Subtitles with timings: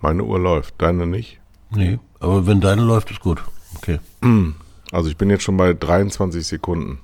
[0.00, 1.40] Meine Uhr läuft, deine nicht?
[1.70, 3.42] Nee, aber wenn deine läuft, ist gut.
[3.76, 3.98] Okay.
[4.90, 7.00] Also ich bin jetzt schon bei 23 Sekunden.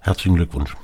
[0.00, 0.76] Herzlichen Glückwunsch.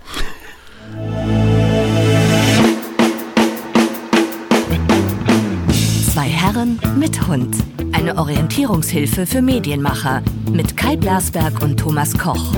[6.11, 7.55] Zwei Herren mit Hund.
[7.93, 12.55] Eine Orientierungshilfe für Medienmacher mit Kai Blasberg und Thomas Koch.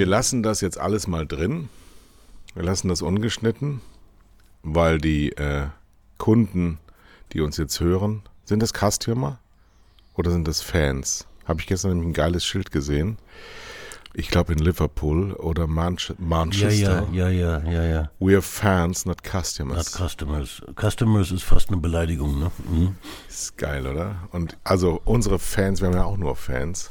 [0.00, 1.68] Wir lassen das jetzt alles mal drin.
[2.54, 3.82] Wir lassen das ungeschnitten,
[4.62, 5.66] weil die äh,
[6.16, 6.78] Kunden,
[7.34, 9.38] die uns jetzt hören, sind das Customer
[10.14, 11.26] oder sind das Fans?
[11.44, 13.18] Habe ich gestern nämlich ein geiles Schild gesehen.
[14.14, 17.06] Ich glaube in Liverpool oder Manch Ja, Manchester.
[17.12, 18.10] ja, ja, ja, ja, ja.
[18.20, 19.92] We are fans, not Not customers.
[19.92, 20.62] Customers.
[20.80, 22.50] Customers ist fast eine Beleidigung, ne?
[22.70, 22.96] Mhm.
[23.28, 24.16] Ist geil, oder?
[24.32, 26.90] Und also unsere Fans, wir haben ja auch nur Fans,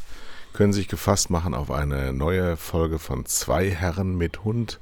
[0.53, 4.79] können sich gefasst machen auf eine neue Folge von Zwei Herren mit Hund,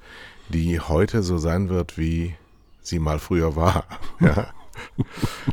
[0.49, 2.35] die heute so sein wird, wie
[2.81, 3.85] sie mal früher war.
[4.19, 4.53] Ja.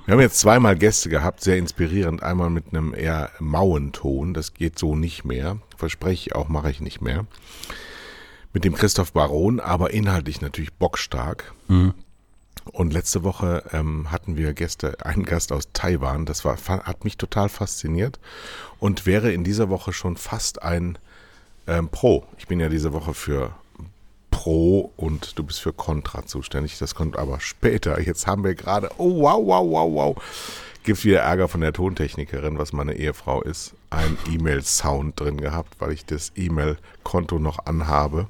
[0.05, 2.22] Wir haben jetzt zweimal Gäste gehabt, sehr inspirierend.
[2.22, 5.56] Einmal mit einem eher mauen Ton, das geht so nicht mehr.
[5.78, 7.25] Verspreche ich auch, mache ich nicht mehr.
[8.53, 11.55] Mit dem Christoph Baron, aber inhaltlich natürlich bockstark.
[12.72, 16.26] Und letzte Woche ähm, hatten wir Gäste, einen Gast aus Taiwan.
[16.26, 18.18] Das war, hat mich total fasziniert
[18.80, 20.98] und wäre in dieser Woche schon fast ein
[21.66, 22.24] ähm, Pro.
[22.38, 23.54] Ich bin ja diese Woche für
[24.30, 26.78] Pro und du bist für Contra zuständig.
[26.78, 28.00] Das kommt aber später.
[28.00, 30.24] Jetzt haben wir gerade, oh wow, wow, wow, wow.
[30.82, 33.72] Gibt wieder Ärger von der Tontechnikerin, was meine Ehefrau ist.
[33.88, 38.26] Ein E-Mail-Sound drin gehabt, weil ich das E-Mail-Konto noch anhabe.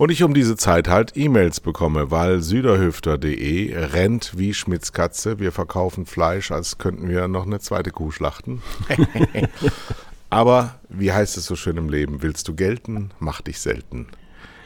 [0.00, 5.38] Und ich um diese Zeit halt E-Mails bekomme, weil süderhöfter.de rennt wie Schmitz Katze.
[5.40, 8.62] Wir verkaufen Fleisch, als könnten wir noch eine zweite Kuh schlachten.
[10.30, 12.22] Aber wie heißt es so schön im Leben?
[12.22, 14.06] Willst du gelten, mach dich selten.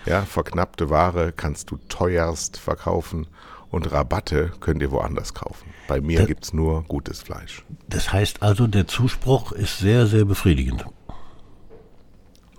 [0.07, 3.27] Ja, verknappte Ware kannst du teuerst verkaufen
[3.73, 5.69] und Rabatte könnt ihr woanders kaufen.
[5.89, 7.65] Bei mir Da- gibt's nur gutes Fleisch.
[7.89, 10.85] Das heißt also, der Zuspruch ist sehr, sehr befriedigend.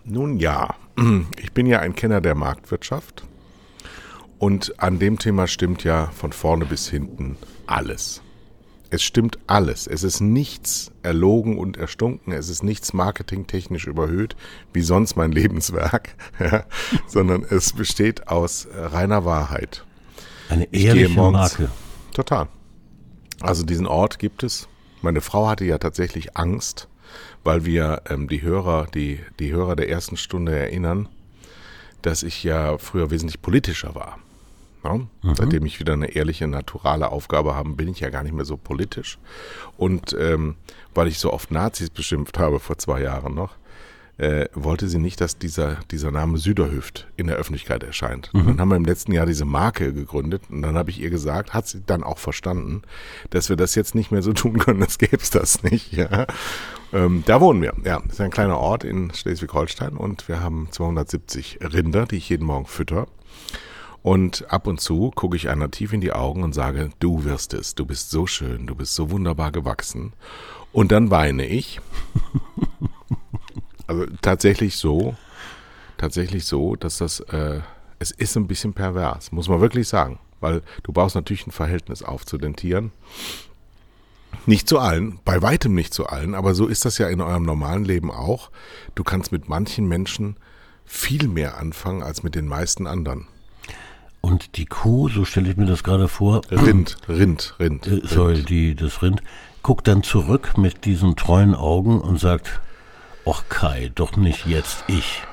[0.04, 0.76] Nun ja,
[1.42, 3.24] ich bin ja ein Kenner der Marktwirtschaft
[4.40, 8.22] und an dem Thema stimmt ja von vorne bis hinten alles.
[8.92, 9.88] Es stimmt alles.
[9.88, 12.32] Es ist nichts erlogen und erstunken.
[12.32, 14.36] Es ist nichts marketingtechnisch überhöht,
[14.74, 16.66] wie sonst mein Lebenswerk, ja,
[17.08, 19.84] sondern es besteht aus reiner Wahrheit.
[20.50, 21.72] Eine ehrliche morgens- Marke.
[22.14, 22.48] Total.
[23.42, 24.70] Also diesen Ort gibt es.
[25.02, 26.88] Meine Frau hatte ja tatsächlich Angst,
[27.46, 31.08] weil wir ähm, die Hörer, die, die Hörer der ersten Stunde erinnern,
[32.02, 34.20] dass ich ja früher wesentlich politischer war.
[34.84, 35.00] Ja?
[35.36, 38.58] Seitdem ich wieder eine ehrliche, naturale Aufgabe habe, bin ich ja gar nicht mehr so
[38.58, 39.20] politisch.
[39.78, 40.56] Und ähm,
[40.94, 43.56] weil ich so oft Nazis beschimpft habe vor zwei Jahren noch,
[44.18, 48.30] äh, wollte sie nicht, dass dieser, dieser Name Süderhüft in der Öffentlichkeit erscheint.
[48.34, 51.10] Und dann haben wir im letzten Jahr diese Marke gegründet und dann habe ich ihr
[51.10, 52.84] gesagt, hat sie dann auch verstanden,
[53.30, 55.92] dass wir das jetzt nicht mehr so tun können, als gäbe es das nicht.
[55.94, 56.28] Ja.
[56.94, 57.74] Ähm, da wohnen wir.
[57.84, 62.30] Ja, das ist ein kleiner Ort in Schleswig-Holstein und wir haben 270 Rinder, die ich
[62.30, 63.08] jeden Morgen fütter.
[64.02, 67.54] Und ab und zu gucke ich einer tief in die Augen und sage, du wirst
[67.56, 70.14] es, du bist so schön, du bist so wunderbar gewachsen.
[70.72, 71.82] Und dann weine ich.
[73.88, 75.16] Also tatsächlich so,
[75.98, 77.62] tatsächlich so, dass das, äh,
[78.00, 80.20] es ist ein bisschen pervers, muss man wirklich sagen.
[80.42, 82.92] Weil du baust natürlich ein Verhältnis auf zu den Tieren.
[84.46, 87.44] Nicht zu allen, bei weitem nicht zu allen, aber so ist das ja in eurem
[87.44, 88.52] normalen Leben auch.
[88.94, 90.36] Du kannst mit manchen Menschen
[90.86, 93.28] viel mehr anfangen als mit den meisten anderen.
[94.22, 97.88] Und die Kuh, so stelle ich mir das gerade vor, Rind, Rind, Rind.
[97.88, 99.22] äh, sorry, die, das Rind,
[99.64, 102.60] guckt dann zurück mit diesen treuen Augen und sagt,
[103.26, 105.24] Och Kai, doch nicht jetzt ich.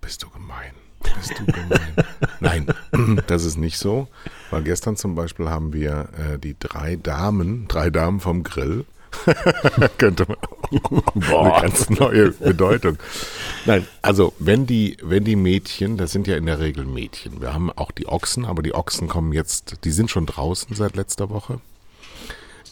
[0.00, 0.72] Bist du gemein.
[1.14, 1.94] Bist du gemein.
[2.40, 2.66] Nein,
[3.28, 4.08] das ist nicht so.
[4.50, 8.86] Weil gestern zum Beispiel haben wir äh, die drei Damen, drei Damen vom Grill.
[9.98, 10.36] Könnte man.
[11.32, 12.98] Eine ganz neue Bedeutung.
[13.66, 17.40] Nein, also wenn die, wenn die Mädchen, das sind ja in der Regel Mädchen.
[17.40, 20.96] Wir haben auch die Ochsen, aber die Ochsen kommen jetzt, die sind schon draußen seit
[20.96, 21.60] letzter Woche.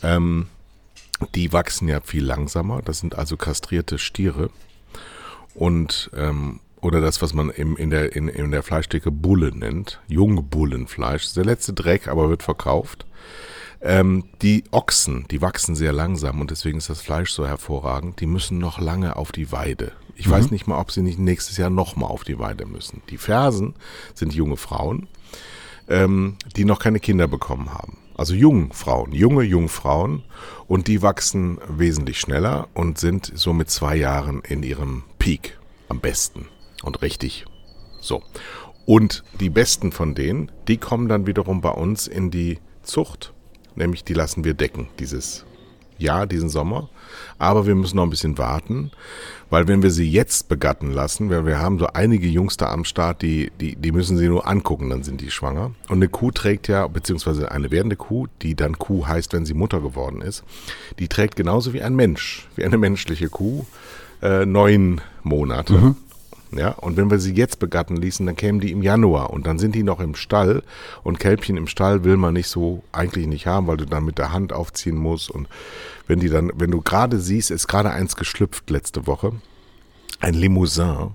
[0.02, 0.48] Ähm,
[1.34, 2.82] die wachsen ja viel langsamer.
[2.82, 4.50] Das sind also kastrierte Stiere.
[5.56, 10.00] Und ähm, oder das, was man im, in, der, in, in der Fleischtheke Bulle nennt,
[10.06, 11.24] Jungbullenfleisch.
[11.24, 13.06] Ist der letzte Dreck, aber wird verkauft.
[13.80, 18.20] Ähm, die Ochsen, die wachsen sehr langsam und deswegen ist das Fleisch so hervorragend.
[18.20, 19.92] Die müssen noch lange auf die Weide.
[20.14, 23.02] Ich weiß nicht mal, ob sie nicht nächstes Jahr nochmal auf die Weide müssen.
[23.10, 23.74] Die Fersen
[24.14, 25.08] sind junge Frauen,
[25.88, 27.98] ähm, die noch keine Kinder bekommen haben.
[28.16, 30.22] Also Jungfrauen, junge Jungfrauen
[30.66, 35.58] und die wachsen wesentlich schneller und sind so mit zwei Jahren in ihrem Peak
[35.88, 36.46] am besten
[36.84, 37.46] und richtig.
[38.00, 38.22] So.
[38.84, 43.32] Und die besten von denen, die kommen dann wiederum bei uns in die Zucht.
[43.74, 45.44] Nämlich die lassen wir decken dieses
[45.98, 46.90] Jahr, diesen Sommer.
[47.40, 48.92] Aber wir müssen noch ein bisschen warten,
[49.50, 53.20] weil wenn wir sie jetzt begatten lassen, weil wir haben so einige Jungs am Start,
[53.20, 55.72] die, die, die müssen sie nur angucken, dann sind die schwanger.
[55.88, 59.54] Und eine Kuh trägt ja, beziehungsweise eine werdende Kuh, die dann Kuh heißt, wenn sie
[59.54, 60.44] Mutter geworden ist,
[61.00, 63.66] die trägt genauso wie ein Mensch, wie eine menschliche Kuh,
[64.22, 65.74] äh, neun Monate.
[65.74, 65.96] Mhm.
[66.52, 69.58] Ja, und wenn wir sie jetzt begatten ließen, dann kämen die im Januar und dann
[69.58, 70.62] sind die noch im Stall
[71.02, 74.18] und Kälbchen im Stall will man nicht so eigentlich nicht haben, weil du dann mit
[74.18, 75.48] der Hand aufziehen musst und
[76.06, 79.32] wenn die dann, wenn du gerade siehst, ist gerade eins geschlüpft letzte Woche,
[80.20, 81.10] ein Limousin,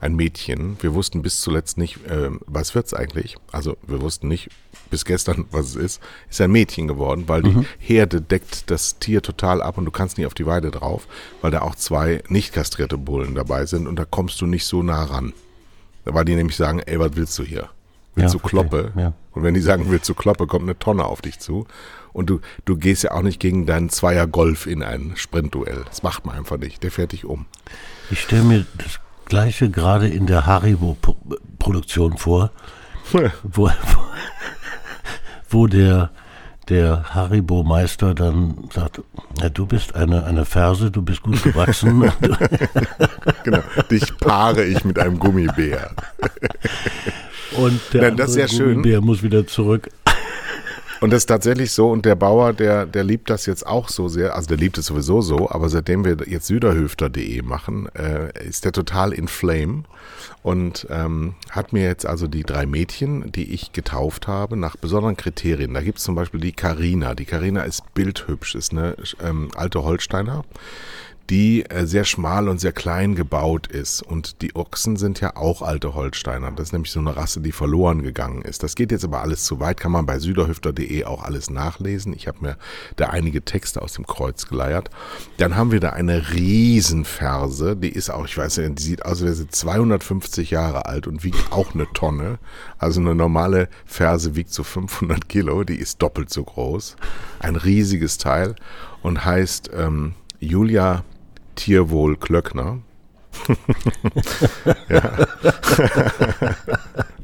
[0.00, 0.76] ein Mädchen.
[0.80, 3.36] Wir wussten bis zuletzt nicht, äh, was wird's eigentlich.
[3.52, 4.50] Also wir wussten nicht
[4.90, 6.02] bis gestern, was es ist.
[6.30, 7.62] Ist ein Mädchen geworden, weil mhm.
[7.62, 11.06] die Herde deckt das Tier total ab und du kannst nicht auf die Weide drauf,
[11.40, 14.82] weil da auch zwei nicht kastrierte Bullen dabei sind und da kommst du nicht so
[14.82, 15.32] nah ran.
[16.04, 17.70] Weil die nämlich sagen, ey, was willst du hier?
[18.14, 18.92] Willst ja, du Kloppe?
[18.96, 19.14] Ja.
[19.32, 21.66] Und wenn die sagen, willst du Kloppe, kommt eine Tonne auf dich zu.
[22.12, 25.84] Und du, du gehst ja auch nicht gegen deinen Zweier Golf in ein Sprintduell.
[25.88, 26.82] Das macht man einfach nicht.
[26.84, 27.46] Der fährt dich um.
[28.10, 32.50] Ich stelle mir das Gleiche gerade in der Haribo-Produktion vor,
[33.42, 33.70] wo,
[35.48, 36.10] wo der,
[36.68, 39.02] der Haribo-Meister dann sagt,
[39.40, 42.00] ja, du bist eine, eine Ferse, du bist gut gewachsen.
[43.44, 43.60] genau,
[43.90, 45.90] dich paare ich mit einem Gummibär.
[47.56, 49.04] Und der Nein, das ist ja Gummibär schön.
[49.04, 49.90] muss wieder zurück.
[51.04, 51.90] Und das ist tatsächlich so.
[51.90, 54.34] Und der Bauer, der, der liebt das jetzt auch so sehr.
[54.34, 55.50] Also der liebt es sowieso so.
[55.50, 59.82] Aber seitdem wir jetzt süderhöfter.de machen, äh, ist der total in Flame.
[60.42, 65.18] Und ähm, hat mir jetzt also die drei Mädchen, die ich getauft habe, nach besonderen
[65.18, 65.74] Kriterien.
[65.74, 67.14] Da gibt es zum Beispiel die Karina.
[67.14, 70.42] Die Karina ist bildhübsch, ist eine ähm, alte Holsteiner
[71.30, 74.02] die äh, sehr schmal und sehr klein gebaut ist.
[74.02, 76.52] Und die Ochsen sind ja auch alte Holsteiner.
[76.52, 78.62] Das ist nämlich so eine Rasse, die verloren gegangen ist.
[78.62, 82.12] Das geht jetzt aber alles zu weit, kann man bei süderhüfter.de auch alles nachlesen.
[82.12, 82.56] Ich habe mir
[82.96, 84.90] da einige Texte aus dem Kreuz geleiert.
[85.38, 89.14] Dann haben wir da eine Riesenferse, die ist auch, ich weiß nicht, die sieht aus,
[89.14, 92.38] als wäre sie 250 Jahre alt und wiegt auch eine Tonne.
[92.78, 96.96] Also eine normale Ferse wiegt so 500 Kilo, die ist doppelt so groß.
[97.38, 98.56] Ein riesiges Teil
[99.02, 101.04] und heißt ähm, Julia
[101.54, 102.78] Tierwohl Klöckner.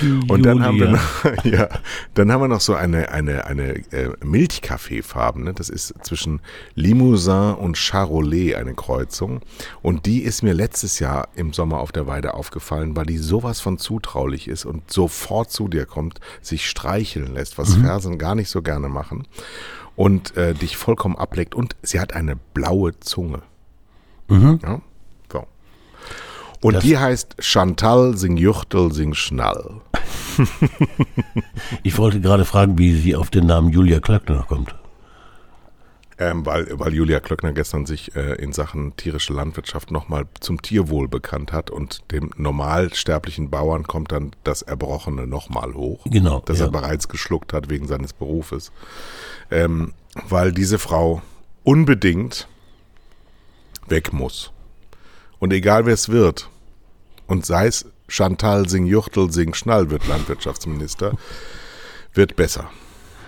[0.28, 1.68] Und dann haben wir noch, ja,
[2.14, 5.44] dann haben wir noch so eine, eine, eine äh, Milchkaffeefarben.
[5.44, 5.54] Ne?
[5.54, 6.40] Das ist zwischen
[6.74, 9.40] Limousin und Charolais eine Kreuzung.
[9.82, 13.60] Und die ist mir letztes Jahr im Sommer auf der Weide aufgefallen, weil die sowas
[13.60, 17.84] von zutraulich ist und sofort zu dir kommt, sich streicheln lässt, was mhm.
[17.84, 19.26] Fersen gar nicht so gerne machen.
[19.96, 21.54] Und äh, dich vollkommen ableckt.
[21.54, 23.42] Und sie hat eine blaue Zunge.
[24.28, 24.60] Mhm.
[24.62, 24.80] Ja,
[25.30, 25.46] so.
[26.60, 29.80] Und das die heißt Chantal sing Juchtel sing Schnall.
[31.82, 34.74] ich wollte gerade fragen, wie sie auf den Namen Julia Klöckner kommt.
[36.16, 41.08] Ähm, weil, weil Julia Klöckner gestern sich äh, in Sachen tierische Landwirtschaft nochmal zum Tierwohl
[41.08, 46.04] bekannt hat und dem normalsterblichen Bauern kommt dann das Erbrochene nochmal hoch.
[46.04, 46.40] Genau.
[46.46, 46.66] Das ja.
[46.66, 48.70] er bereits geschluckt hat wegen seines Berufes.
[49.50, 49.92] Ähm,
[50.28, 51.20] weil diese Frau
[51.64, 52.46] unbedingt
[53.88, 54.52] weg muss.
[55.38, 56.48] Und egal wer es wird,
[57.26, 61.16] und sei es Chantal Singh-Juchtel Singh-Schnall wird Landwirtschaftsminister,
[62.12, 62.70] wird besser.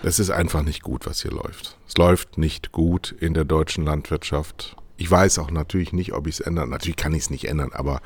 [0.02, 1.76] Es ist einfach nicht gut, was hier läuft.
[1.88, 4.76] Es läuft nicht gut in der deutschen Landwirtschaft.
[4.98, 6.70] Ich weiß auch natürlich nicht, ob ich es ändern.
[6.70, 8.00] Natürlich kann ich es nicht ändern, aber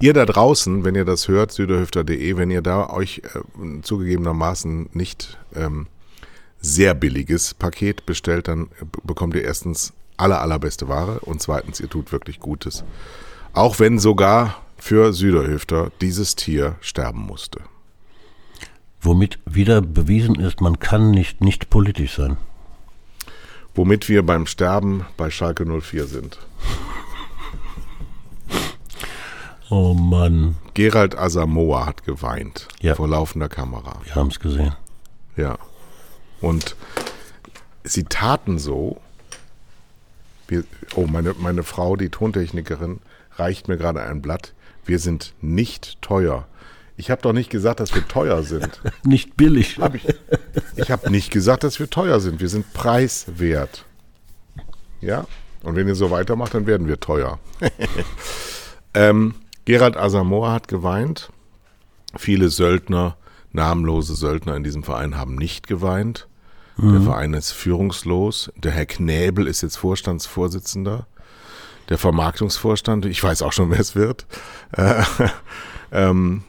[0.00, 5.38] ihr da draußen, wenn ihr das hört, süderhüfter.de, wenn ihr da euch äh, zugegebenermaßen nicht
[5.54, 5.86] ähm,
[6.60, 8.68] sehr billiges Paket bestellt, dann
[9.04, 12.84] bekommt ihr erstens aller, allerbeste Ware und zweitens, ihr tut wirklich Gutes.
[13.52, 17.60] Auch wenn sogar für Süderhöfter dieses Tier sterben musste.
[19.00, 22.36] Womit wieder bewiesen ist, man kann nicht nicht politisch sein.
[23.74, 26.38] Womit wir beim Sterben bei Schalke 04 sind.
[29.70, 30.56] Oh Mann.
[30.74, 32.94] Gerald Asamoah hat geweint ja.
[32.94, 34.00] vor laufender Kamera.
[34.04, 34.74] Wir haben es gesehen.
[35.36, 35.56] Ja.
[36.42, 36.76] Und
[37.82, 39.00] sie taten so,
[40.48, 43.00] wir, oh, meine, meine Frau, die Tontechnikerin,
[43.36, 44.54] reicht mir gerade ein Blatt.
[44.84, 46.46] Wir sind nicht teuer.
[46.96, 48.80] Ich habe doch nicht gesagt, dass wir teuer sind.
[49.04, 49.78] nicht billig.
[49.78, 50.06] Hab ich
[50.76, 52.40] ich habe nicht gesagt, dass wir teuer sind.
[52.40, 53.84] Wir sind preiswert.
[55.00, 55.26] Ja?
[55.62, 57.38] Und wenn ihr so weitermacht, dann werden wir teuer.
[58.94, 59.34] ähm,
[59.64, 61.30] Gerald Asamoah hat geweint.
[62.16, 63.16] Viele Söldner,
[63.52, 66.28] namenlose Söldner in diesem Verein haben nicht geweint.
[66.76, 66.92] Mhm.
[66.92, 68.50] Der Verein ist führungslos.
[68.56, 71.06] Der Herr Knäbel ist jetzt Vorstandsvorsitzender.
[71.88, 74.26] Der Vermarktungsvorstand, ich weiß auch schon, wer es wird.
[74.72, 75.02] Äh,
[75.92, 76.44] ähm,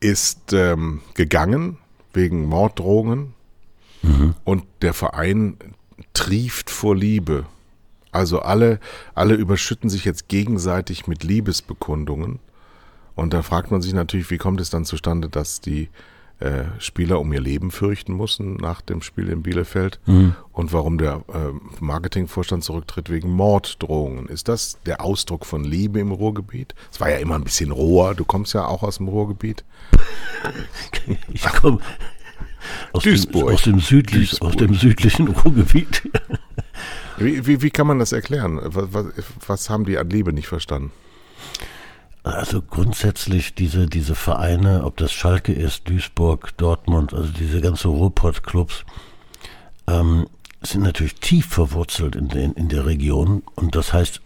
[0.00, 1.78] ist ähm, gegangen
[2.12, 3.34] wegen Morddrohungen
[4.02, 4.34] mhm.
[4.44, 5.56] und der Verein
[6.12, 7.46] trieft vor Liebe.
[8.12, 8.78] Also alle,
[9.14, 12.38] alle überschütten sich jetzt gegenseitig mit Liebesbekundungen.
[13.16, 15.88] Und da fragt man sich natürlich, wie kommt es dann zustande, dass die
[16.44, 20.34] äh, Spieler um ihr Leben fürchten mussten nach dem Spiel in Bielefeld mhm.
[20.52, 24.28] und warum der äh, Marketingvorstand zurücktritt wegen Morddrohungen.
[24.28, 26.74] Ist das der Ausdruck von Liebe im Ruhrgebiet?
[26.92, 28.14] Es war ja immer ein bisschen roher.
[28.14, 29.64] Du kommst ja auch aus dem Ruhrgebiet.
[31.32, 31.78] ich komme
[32.92, 33.46] aus, Duisburg.
[33.46, 34.50] Dem, aus, dem südlich, Duisburg.
[34.50, 36.10] aus dem südlichen Ruhrgebiet.
[37.16, 38.60] wie, wie, wie kann man das erklären?
[38.62, 39.06] Was, was,
[39.46, 40.92] was haben die an Liebe nicht verstanden?
[42.24, 48.84] Also grundsätzlich diese, diese Vereine, ob das Schalke ist, Duisburg, Dortmund, also diese ganze Ruhrpott-Clubs,
[49.86, 50.26] ähm,
[50.62, 54.22] sind natürlich tief verwurzelt in, in, in der Region und das heißt,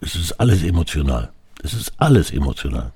[0.00, 1.32] es ist alles emotional.
[1.62, 2.92] Es ist alles emotional.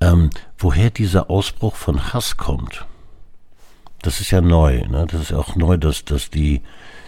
[0.00, 2.86] Ähm, woher dieser Ausbruch von Hass kommt,
[4.02, 4.86] das ist ja neu.
[4.86, 5.06] Ne?
[5.10, 6.62] Das ist ja auch neu, dass, dass die,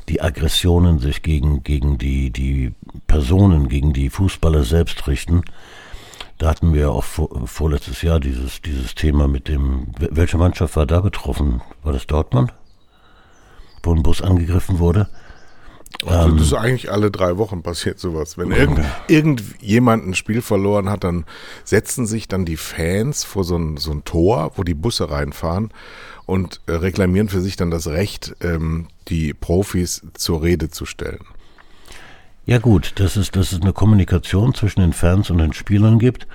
[0.09, 2.73] die Aggressionen sich gegen, gegen die, die
[3.07, 5.43] Personen, gegen die Fußballer selbst richten.
[6.39, 10.87] Da hatten wir auch vor, vorletztes Jahr dieses, dieses Thema mit dem, welche Mannschaft war
[10.87, 11.63] da betroffen?
[11.83, 12.53] War das Dortmund?
[13.83, 15.09] Wo ein Bus angegriffen wurde?
[16.05, 18.37] Also das ist eigentlich alle drei Wochen passiert sowas.
[18.37, 21.25] Wenn irgend, irgendjemand ein Spiel verloren hat, dann
[21.65, 25.71] setzen sich dann die Fans vor so ein, so ein Tor, wo die Busse reinfahren
[26.27, 31.25] und äh, reklamieren für sich dann das Recht, ähm, die Profis zur Rede zu stellen.
[32.45, 36.27] Ja gut, dass es, dass es eine Kommunikation zwischen den Fans und den Spielern gibt,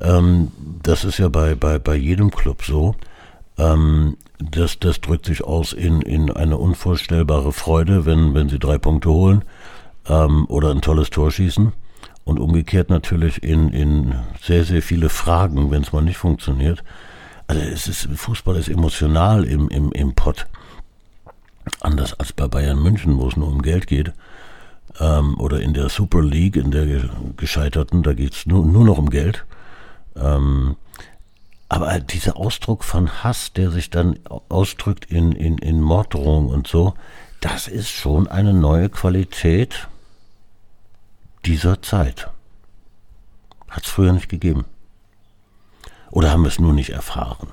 [0.00, 0.52] ähm,
[0.82, 2.94] das ist ja bei, bei, bei jedem Club so.
[3.56, 8.78] Ähm, das, das drückt sich aus in, in eine unvorstellbare Freude, wenn, wenn sie drei
[8.78, 9.44] Punkte holen
[10.08, 11.72] ähm, oder ein tolles Tor schießen.
[12.24, 16.82] Und umgekehrt natürlich in, in sehr, sehr viele Fragen, wenn es mal nicht funktioniert.
[17.46, 20.46] Also es ist, Fußball ist emotional im, im, im Pott.
[21.80, 24.12] Anders als bei Bayern München, wo es nur um Geld geht.
[25.00, 28.98] Ähm, oder in der Super League, in der Gescheiterten, da geht es nur, nur noch
[28.98, 29.44] um Geld.
[30.16, 30.76] Ähm,
[31.68, 34.18] aber dieser Ausdruck von Hass, der sich dann
[34.48, 36.94] ausdrückt in, in, in Morddrohung und so,
[37.40, 39.88] das ist schon eine neue Qualität
[41.44, 42.30] dieser Zeit.
[43.68, 44.64] Hat es früher nicht gegeben.
[46.10, 47.48] Oder haben wir es nur nicht erfahren?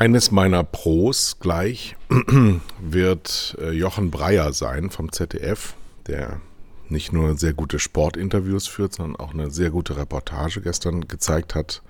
[0.00, 1.94] Eines meiner Pros gleich
[2.80, 5.74] wird äh, Jochen Breyer sein vom ZDF,
[6.06, 6.40] der
[6.88, 11.82] nicht nur sehr gute Sportinterviews führt, sondern auch eine sehr gute Reportage gestern gezeigt hat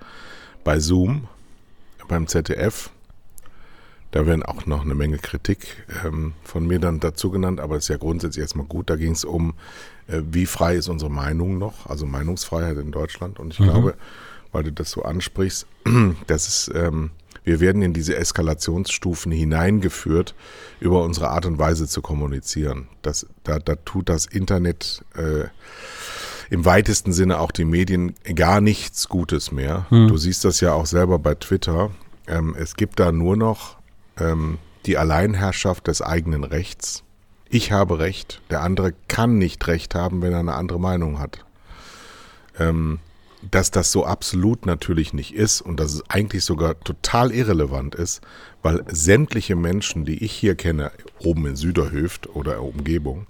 [0.65, 1.29] bei Zoom
[2.09, 2.89] beim ZDF.
[4.11, 7.85] Da werden auch noch eine Menge Kritik ähm, von mir dann dazu genannt, aber es
[7.85, 8.89] ist ja grundsätzlich erstmal gut.
[8.89, 9.53] Da ging es um
[10.07, 13.39] äh, wie frei ist unsere Meinung noch, also Meinungsfreiheit in Deutschland.
[13.39, 13.69] Und ich mhm.
[13.69, 13.93] glaube,
[14.51, 15.65] weil du das so ansprichst,
[16.27, 17.11] dass es, ähm,
[17.43, 20.35] wir werden in diese Eskalationsstufen hineingeführt,
[20.79, 22.87] über unsere Art und Weise zu kommunizieren.
[23.01, 25.45] Das, da, da tut das Internet äh,
[26.49, 29.85] im weitesten Sinne auch die Medien gar nichts Gutes mehr.
[29.89, 30.07] Mhm.
[30.07, 31.91] Du siehst das ja auch selber bei Twitter.
[32.27, 33.77] Ähm, es gibt da nur noch
[34.17, 37.03] ähm, die Alleinherrschaft des eigenen Rechts
[37.53, 41.43] ich habe Recht, der andere kann nicht Recht haben, wenn er eine andere Meinung hat.
[42.57, 42.99] Ähm,
[43.49, 48.21] dass das so absolut natürlich nicht ist und dass es eigentlich sogar total irrelevant ist,
[48.61, 53.25] weil sämtliche Menschen, die ich hier kenne, oben in Süderhöft oder Umgebung,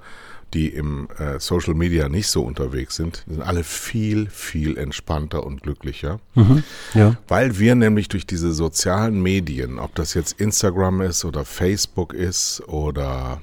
[0.53, 5.63] die im äh, Social Media nicht so unterwegs sind, sind alle viel, viel entspannter und
[5.63, 6.19] glücklicher.
[6.35, 6.63] Mhm,
[6.93, 7.15] ja.
[7.27, 12.61] Weil wir nämlich durch diese sozialen Medien, ob das jetzt Instagram ist oder Facebook ist
[12.67, 13.41] oder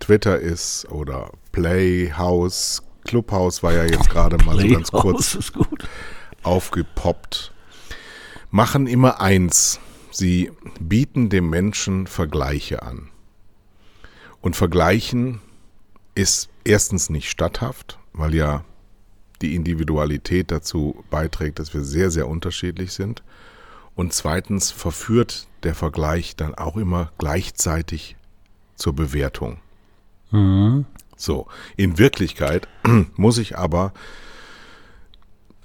[0.00, 2.82] Twitter ist oder Playhouse.
[3.04, 5.52] Clubhouse war ja jetzt gerade mal so ganz kurz
[6.42, 7.52] aufgepoppt.
[8.50, 9.80] Machen immer eins.
[10.10, 13.10] Sie bieten dem Menschen Vergleiche an.
[14.40, 15.40] Und Vergleichen
[16.14, 18.64] ist erstens nicht statthaft, weil ja
[19.42, 23.22] die Individualität dazu beiträgt, dass wir sehr, sehr unterschiedlich sind.
[23.94, 28.16] Und zweitens verführt der Vergleich dann auch immer gleichzeitig
[28.76, 29.58] zur Bewertung.
[30.30, 30.84] Mhm.
[31.16, 32.68] So, in Wirklichkeit
[33.16, 33.92] muss ich aber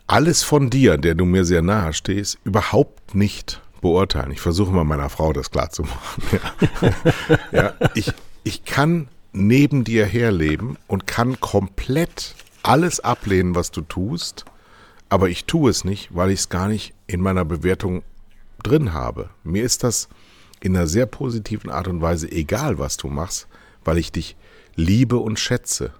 [0.07, 4.31] alles von dir, der du mir sehr nahe stehst, überhaupt nicht beurteilen.
[4.31, 6.23] Ich versuche mal meiner Frau das klar zu machen.
[6.31, 7.33] Ja.
[7.51, 8.11] ja, ich,
[8.43, 14.45] ich kann neben dir herleben und kann komplett alles ablehnen, was du tust,
[15.07, 18.03] aber ich tue es nicht, weil ich es gar nicht in meiner Bewertung
[18.63, 19.29] drin habe.
[19.43, 20.09] Mir ist das
[20.59, 23.47] in einer sehr positiven Art und Weise egal, was du machst,
[23.85, 24.35] weil ich dich
[24.79, 25.91] liebe und schätze.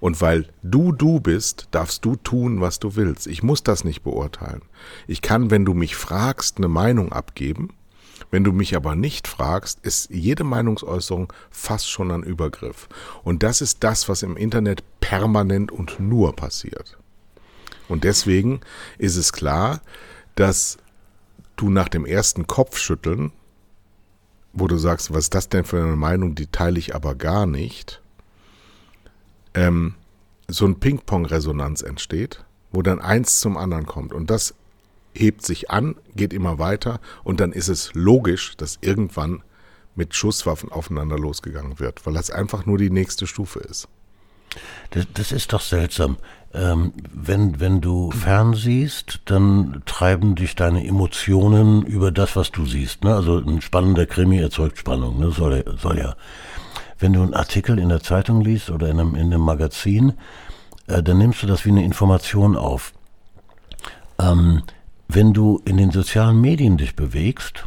[0.00, 3.28] Und weil du du bist, darfst du tun, was du willst.
[3.28, 4.62] Ich muss das nicht beurteilen.
[5.06, 7.70] Ich kann, wenn du mich fragst, eine Meinung abgeben.
[8.30, 12.88] Wenn du mich aber nicht fragst, ist jede Meinungsäußerung fast schon ein Übergriff.
[13.22, 16.98] Und das ist das, was im Internet permanent und nur passiert.
[17.88, 18.60] Und deswegen
[18.98, 19.82] ist es klar,
[20.34, 20.78] dass
[21.56, 23.30] du nach dem ersten Kopfschütteln,
[24.52, 27.46] wo du sagst, was ist das denn für eine Meinung, die teile ich aber gar
[27.46, 28.00] nicht,
[29.54, 29.94] ähm,
[30.48, 34.12] so ein Ping-Pong-Resonanz entsteht, wo dann eins zum anderen kommt.
[34.12, 34.54] Und das
[35.14, 39.42] hebt sich an, geht immer weiter und dann ist es logisch, dass irgendwann
[39.94, 43.88] mit Schusswaffen aufeinander losgegangen wird, weil das einfach nur die nächste Stufe ist.
[44.90, 46.16] Das, das ist doch seltsam.
[46.54, 53.04] Ähm, wenn, wenn du fernsiehst, dann treiben dich deine Emotionen über das, was du siehst.
[53.04, 53.14] Ne?
[53.14, 55.30] Also ein spannender Krimi erzeugt Spannung, ne?
[55.30, 56.14] soll, soll ja
[57.02, 60.14] wenn du einen Artikel in der Zeitung liest oder in einem, in einem Magazin,
[60.86, 62.92] äh, dann nimmst du das wie eine Information auf.
[64.20, 64.62] Ähm,
[65.08, 67.66] wenn du in den sozialen Medien dich bewegst,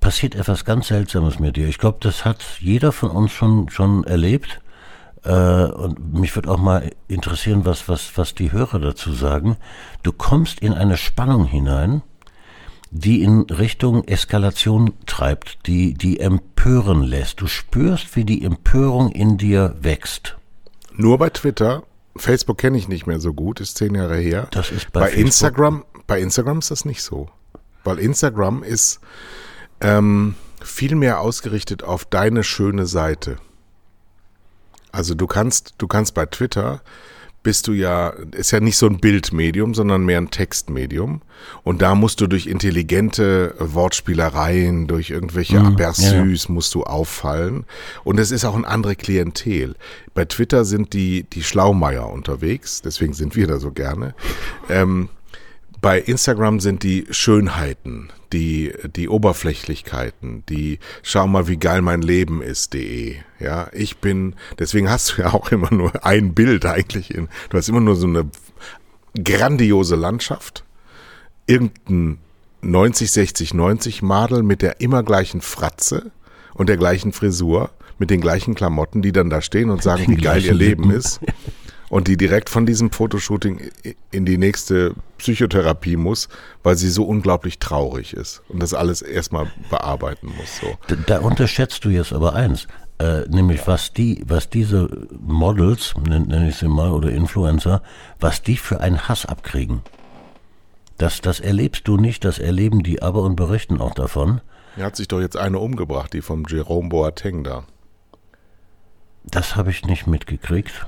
[0.00, 1.68] passiert etwas ganz Seltsames mit dir.
[1.68, 4.60] Ich glaube, das hat jeder von uns schon, schon erlebt.
[5.26, 9.56] Äh, und mich würde auch mal interessieren, was, was, was die Hörer dazu sagen.
[10.02, 12.02] Du kommst in eine Spannung hinein,
[12.92, 17.40] die in Richtung Eskalation treibt, die, die empören lässt.
[17.40, 20.36] Du spürst, wie die Empörung in dir wächst.
[20.94, 21.82] Nur bei Twitter.
[22.16, 24.46] Facebook kenne ich nicht mehr so gut, ist zehn Jahre her.
[24.52, 25.84] Das ist bei, bei Instagram.
[26.06, 27.28] Bei Instagram ist das nicht so.
[27.82, 29.00] Weil Instagram ist
[29.80, 33.36] ähm, viel mehr ausgerichtet auf deine schöne Seite.
[34.96, 36.80] Also du kannst, du kannst bei Twitter
[37.42, 41.22] bist du ja, ist ja nicht so ein Bildmedium, sondern mehr ein Textmedium.
[41.62, 46.52] Und da musst du durch intelligente Wortspielereien, durch irgendwelche mhm, Aperçus ja.
[46.52, 47.64] musst du auffallen.
[48.02, 49.76] Und es ist auch ein andere Klientel.
[50.12, 54.16] Bei Twitter sind die, die Schlaumeier unterwegs, deswegen sind wir da so gerne.
[54.68, 55.08] Ähm,
[55.86, 62.42] bei Instagram sind die Schönheiten, die, die Oberflächlichkeiten, die schau mal, wie geil mein Leben
[62.42, 63.14] ist.de.
[63.38, 67.56] Ja, ich bin, deswegen hast du ja auch immer nur ein Bild eigentlich in, du
[67.56, 68.28] hast immer nur so eine
[69.22, 70.64] grandiose Landschaft,
[71.46, 72.18] irgendein
[72.62, 76.10] 90, 60, 90 Madel mit der immer gleichen Fratze
[76.54, 80.16] und der gleichen Frisur, mit den gleichen Klamotten, die dann da stehen und sagen, wie
[80.20, 81.20] geil ihr Leben ist.
[81.88, 83.60] und die direkt von diesem Fotoshooting
[84.10, 86.28] in die nächste Psychotherapie muss,
[86.62, 90.58] weil sie so unglaublich traurig ist und das alles erstmal bearbeiten muss.
[90.60, 90.78] So.
[90.88, 92.66] Da, da unterschätzt du jetzt aber eins,
[92.98, 94.88] äh, nämlich was die, was diese
[95.20, 97.82] Models, nenne nenn ich sie mal, oder Influencer,
[98.20, 99.82] was die für einen Hass abkriegen.
[100.98, 104.40] Das, das erlebst du nicht, das erleben die aber und berichten auch davon.
[104.76, 107.64] Er hat sich doch jetzt eine umgebracht, die vom Jerome Boateng da.
[109.24, 110.86] Das habe ich nicht mitgekriegt.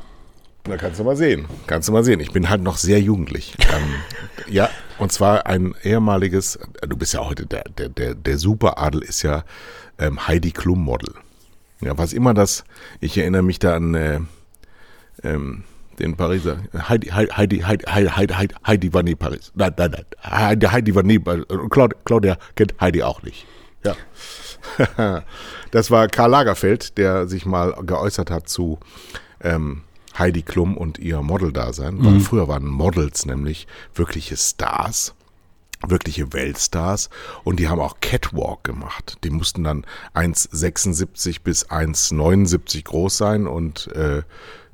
[0.68, 1.46] Da kannst du mal sehen.
[1.66, 2.20] Kannst du mal sehen.
[2.20, 3.54] Ich bin halt noch sehr jugendlich.
[3.74, 3.94] ähm,
[4.48, 9.22] ja, und zwar ein ehemaliges, du bist ja heute, der, der, der, der Superadel ist
[9.22, 9.44] ja
[9.98, 11.14] ähm, Heidi Klum Model.
[11.80, 12.64] Ja, was immer das,
[13.00, 14.20] ich erinnere mich da an äh,
[15.22, 15.64] ähm,
[15.98, 19.52] den Pariser, Heidi, Heidi, Heidi, Heidi, Heidi, Heidi, Heidi war nie Paris.
[19.54, 20.04] Nein, nein, nein.
[20.22, 23.46] Heidi, Heidi war nie, Claudia, Claudia kennt Heidi auch nicht.
[23.84, 25.24] Ja.
[25.70, 28.78] das war Karl Lagerfeld, der sich mal geäußert hat zu,
[29.40, 29.82] ähm,
[30.18, 31.96] Heidi Klum und ihr Model-Dasein.
[31.96, 32.20] Mhm.
[32.20, 35.14] Früher waren Models nämlich wirkliche Stars
[35.86, 37.08] wirkliche Weltstars
[37.44, 39.18] und die haben auch Catwalk gemacht.
[39.22, 44.22] Die mussten dann 1,76 bis 1,79 groß sein und äh,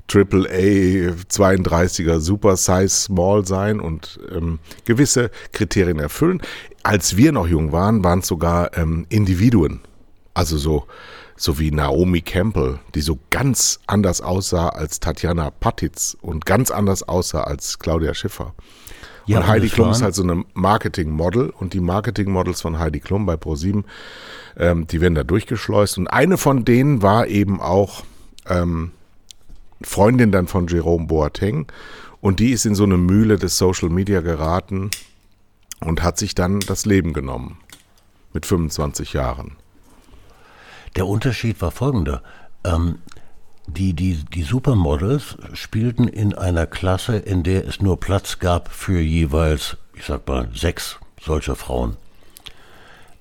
[0.07, 6.41] Triple A 32er Super Size Small sein und ähm, gewisse Kriterien erfüllen.
[6.83, 9.81] Als wir noch jung waren, waren es sogar ähm, Individuen.
[10.33, 10.85] Also so
[11.37, 17.03] so wie Naomi Campbell, die so ganz anders aussah als Tatjana Patitz und ganz anders
[17.03, 18.53] aussah als Claudia Schiffer.
[19.25, 23.25] Ja, und Heidi Klum ist halt so eine Marketing-Model und die Marketing-Models von Heidi Klum
[23.25, 23.83] bei Pro7,
[24.57, 28.03] ähm, die werden da durchgeschleust und eine von denen war eben auch
[28.47, 28.91] ähm,
[29.81, 31.65] Freundin dann von Jerome Boateng
[32.21, 34.91] und die ist in so eine Mühle des Social Media geraten
[35.79, 37.57] und hat sich dann das Leben genommen
[38.31, 39.57] mit 25 Jahren.
[40.95, 42.21] Der Unterschied war folgender.
[42.63, 42.99] Ähm,
[43.67, 48.99] die, die, die Supermodels spielten in einer Klasse, in der es nur Platz gab für
[48.99, 51.97] jeweils, ich sag mal, sechs solcher Frauen.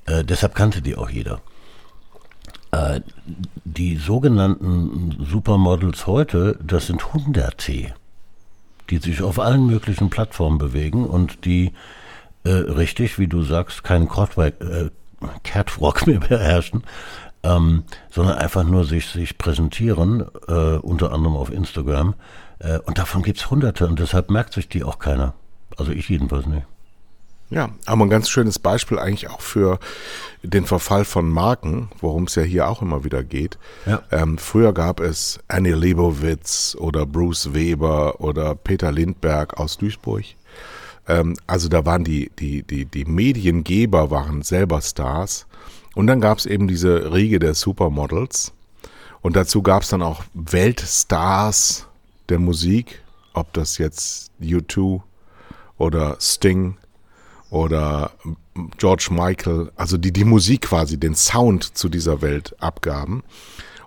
[0.07, 1.41] Äh, deshalb kannte die auch jeder.
[2.73, 3.01] Äh,
[3.65, 7.95] die sogenannten Supermodels heute, das sind Hunderte,
[8.91, 11.73] die sich auf allen möglichen Plattformen bewegen und die
[12.45, 14.91] äh, richtig, wie du sagst, keinen äh,
[15.43, 16.85] Catwalk mehr beherrschen,
[17.45, 22.15] ähm, sondern einfach nur sich, sich präsentieren, äh, unter anderem auf Instagram.
[22.59, 25.35] Äh, und davon gibt es hunderte und deshalb merkt sich die auch keiner.
[25.77, 26.67] Also ich jedenfalls nicht.
[27.51, 29.79] Ja, aber ein ganz schönes Beispiel eigentlich auch für
[30.43, 33.59] den Verfall von Marken, worum es ja hier auch immer wieder geht.
[33.85, 34.03] Ja.
[34.11, 40.25] Ähm, früher gab es Annie Leibovitz oder Bruce Weber oder Peter Lindberg aus Duisburg.
[41.07, 45.47] Ähm, also da waren die, die, die, die Mediengeber waren selber Stars.
[45.95, 48.53] Und dann gab es eben diese Riege der Supermodels.
[49.21, 51.87] Und dazu gab es dann auch Weltstars
[52.29, 53.03] der Musik,
[53.33, 55.01] ob das jetzt U2
[55.79, 56.77] oder Sting
[57.51, 58.11] oder
[58.79, 63.23] George Michael, also die die Musik quasi, den Sound zu dieser Welt abgaben.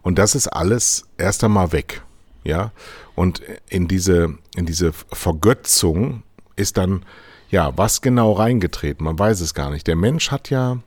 [0.01, 2.01] Und das ist alles erst einmal weg,
[2.43, 2.71] ja.
[3.15, 6.23] Und in diese, in diese Vergötzung
[6.55, 7.03] ist dann,
[7.49, 9.03] ja, was genau reingetreten?
[9.05, 9.87] Man weiß es gar nicht.
[9.87, 10.77] Der Mensch hat ja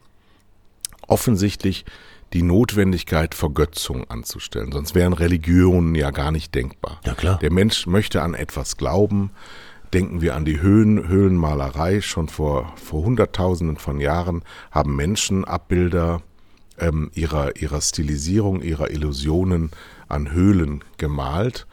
[1.10, 1.84] offensichtlich
[2.32, 4.70] die Notwendigkeit, Vergötzung anzustellen.
[4.72, 7.00] Sonst wären Religionen ja gar nicht denkbar.
[7.04, 7.38] Ja, klar.
[7.40, 9.32] Der Mensch möchte an etwas glauben.
[9.92, 12.00] Denken wir an die Höhen, Höhlenmalerei.
[12.00, 16.22] Schon vor, vor Hunderttausenden von Jahren haben Menschen Abbilder
[16.78, 19.72] ähm, ihrer, ihrer Stilisierung, ihrer Illusionen
[20.08, 21.66] an Höhlen gemalt.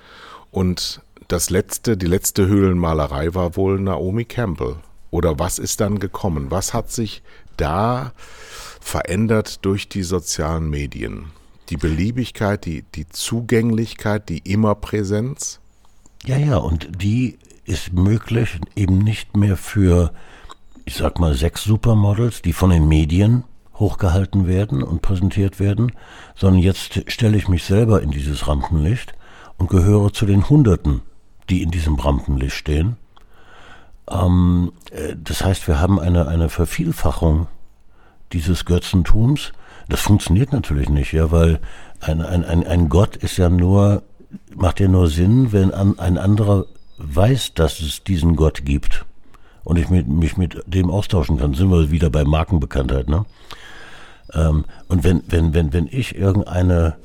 [0.49, 4.77] Und das letzte, die letzte Höhlenmalerei war wohl Naomi Campbell.
[5.11, 6.47] Oder was ist dann gekommen?
[6.49, 7.21] Was hat sich
[7.57, 8.13] da
[8.87, 11.25] verändert durch die sozialen Medien?
[11.69, 15.59] Die Beliebigkeit, die, die Zugänglichkeit, die Immerpräsenz?
[16.25, 20.13] Ja, ja, und die ist möglich eben nicht mehr für,
[20.85, 23.43] ich sag mal, sechs Supermodels, die von den Medien
[23.75, 25.91] hochgehalten werden und präsentiert werden,
[26.35, 29.13] sondern jetzt stelle ich mich selber in dieses Rampenlicht
[29.57, 31.01] und gehöre zu den Hunderten,
[31.49, 32.95] die in diesem Rampenlicht stehen.
[34.09, 37.47] Ähm, äh, das heißt, wir haben eine, eine Vervielfachung
[38.33, 39.53] dieses Götzentums.
[39.89, 41.59] Das funktioniert natürlich nicht, ja, weil
[42.01, 44.03] ein, ein, ein, Gott ist ja nur,
[44.55, 46.65] macht ja nur Sinn, wenn an, ein anderer
[46.97, 49.05] weiß, dass es diesen Gott gibt
[49.63, 53.25] und ich mit, mich mit dem austauschen kann, sind wir wieder bei Markenbekanntheit, ne?
[54.33, 56.97] Ähm, und wenn, wenn, wenn, wenn ich irgendeine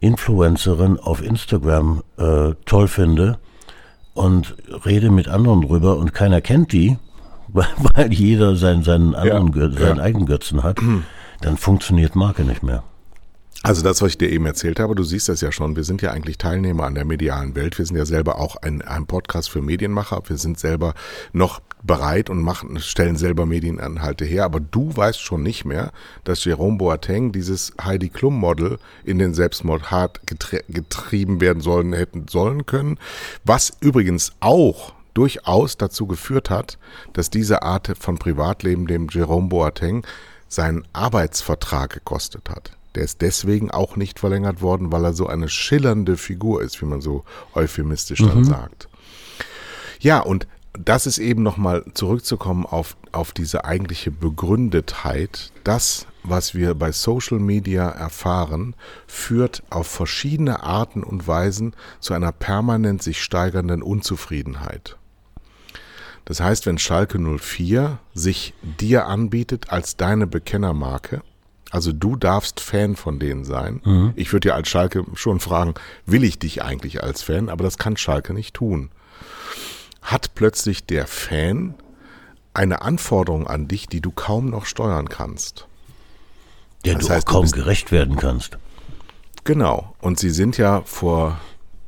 [0.00, 3.38] Influencerin auf Instagram äh, toll finde
[4.14, 6.96] und rede mit anderen drüber und keiner kennt die,
[7.54, 10.02] weil, weil jeder seinen, seinen, anderen, ja, seinen ja.
[10.02, 10.78] eigenen Götzen hat,
[11.40, 12.82] dann funktioniert Marke nicht mehr.
[13.62, 16.00] Also das, was ich dir eben erzählt habe, du siehst das ja schon, wir sind
[16.00, 17.76] ja eigentlich Teilnehmer an der medialen Welt.
[17.76, 20.22] Wir sind ja selber auch ein, ein Podcast für Medienmacher.
[20.26, 20.94] Wir sind selber
[21.34, 24.44] noch bereit und machen, stellen selber Medienanhalte her.
[24.44, 25.92] Aber du weißt schon nicht mehr,
[26.24, 31.92] dass Jerome Boateng dieses Heidi Klum Model in den Selbstmord hart getrie getrieben werden sollen,
[31.92, 32.96] hätten sollen können.
[33.44, 36.78] Was übrigens auch durchaus dazu geführt hat,
[37.12, 40.06] dass diese Art von Privatleben dem Jerome Boateng
[40.48, 42.72] seinen Arbeitsvertrag gekostet hat.
[42.94, 46.86] Der ist deswegen auch nicht verlängert worden, weil er so eine schillernde Figur ist, wie
[46.86, 48.44] man so euphemistisch dann mhm.
[48.44, 48.88] sagt.
[50.00, 55.52] Ja, und das ist eben nochmal zurückzukommen auf, auf diese eigentliche Begründetheit.
[55.64, 58.74] Das, was wir bei Social Media erfahren,
[59.06, 64.96] führt auf verschiedene Arten und Weisen zu einer permanent sich steigernden Unzufriedenheit.
[66.24, 71.22] Das heißt, wenn Schalke 04 sich dir anbietet als deine Bekennermarke,
[71.70, 73.80] also du darfst Fan von denen sein.
[73.84, 74.12] Mhm.
[74.16, 77.48] Ich würde ja als Schalke schon fragen, will ich dich eigentlich als Fan?
[77.48, 78.90] Aber das kann Schalke nicht tun.
[80.02, 81.74] Hat plötzlich der Fan
[82.54, 85.68] eine Anforderung an dich, die du kaum noch steuern kannst.
[86.84, 88.58] Der das du heißt, auch kaum du gerecht werden kannst.
[89.44, 89.94] Genau.
[90.00, 91.40] Und sie sind ja vor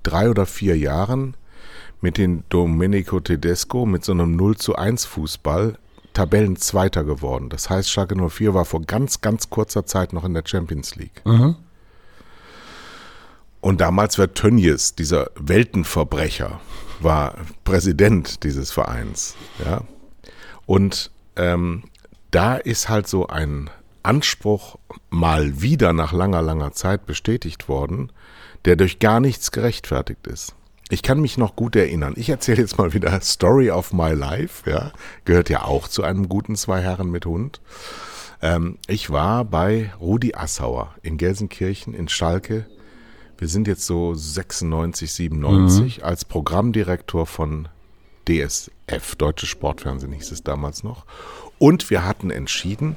[0.02, 1.34] drei oder vier Jahren
[2.02, 5.78] mit den Domenico Tedesco mit so einem 0 zu 1 Fußball
[6.12, 7.48] Tabellenzweiter geworden.
[7.48, 11.22] Das heißt, Schalke 04 war vor ganz, ganz kurzer Zeit noch in der Champions League.
[11.24, 11.56] Mhm.
[13.60, 16.60] Und damals war Tönnies, dieser Weltenverbrecher,
[17.00, 19.36] war Präsident dieses Vereins.
[19.64, 19.82] Ja?
[20.66, 21.84] Und ähm,
[22.32, 23.70] da ist halt so ein
[24.02, 24.78] Anspruch
[25.10, 28.10] mal wieder nach langer, langer Zeit bestätigt worden,
[28.64, 30.56] der durch gar nichts gerechtfertigt ist.
[30.92, 32.12] Ich kann mich noch gut erinnern.
[32.18, 34.68] Ich erzähle jetzt mal wieder Story of My Life.
[34.70, 34.92] Ja,
[35.24, 37.62] gehört ja auch zu einem guten Zwei Herren mit Hund.
[38.42, 42.66] Ähm, ich war bei Rudi Assauer in Gelsenkirchen in Schalke.
[43.38, 46.04] Wir sind jetzt so 96, 97 mhm.
[46.04, 47.68] als Programmdirektor von
[48.28, 51.06] DSF, Deutsche Sportfernsehen hieß es damals noch.
[51.58, 52.96] Und wir hatten entschieden,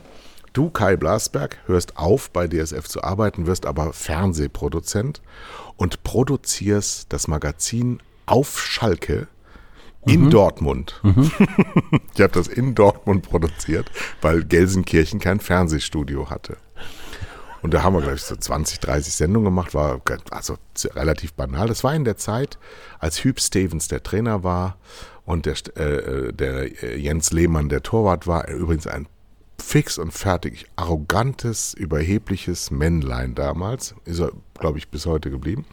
[0.56, 5.22] du Kai Blasberg hörst auf bei DSF zu arbeiten, wirst aber Fernsehproduzent
[5.78, 9.28] und produzierst das Magazin auf Schalke
[10.06, 10.30] in mhm.
[10.30, 11.00] Dortmund.
[11.04, 11.32] Mhm.
[12.16, 13.92] ich habe das in Dortmund produziert,
[14.22, 16.58] weil Gelsenkirchen kein Fernsehstudio hatte.
[17.62, 20.56] Und da haben wir, glaube ich, so 20, 30 Sendungen gemacht, war also
[20.94, 21.68] relativ banal.
[21.68, 22.60] Das war in der Zeit,
[23.00, 24.78] als Hüb Stevens der Trainer war
[25.26, 28.48] und der, äh, der äh, Jens Lehmann der Torwart war.
[28.50, 29.08] Übrigens ein
[29.62, 33.96] fix und fertig arrogantes, überhebliches Männlein damals.
[34.06, 35.66] Ist er, glaube ich, bis heute geblieben.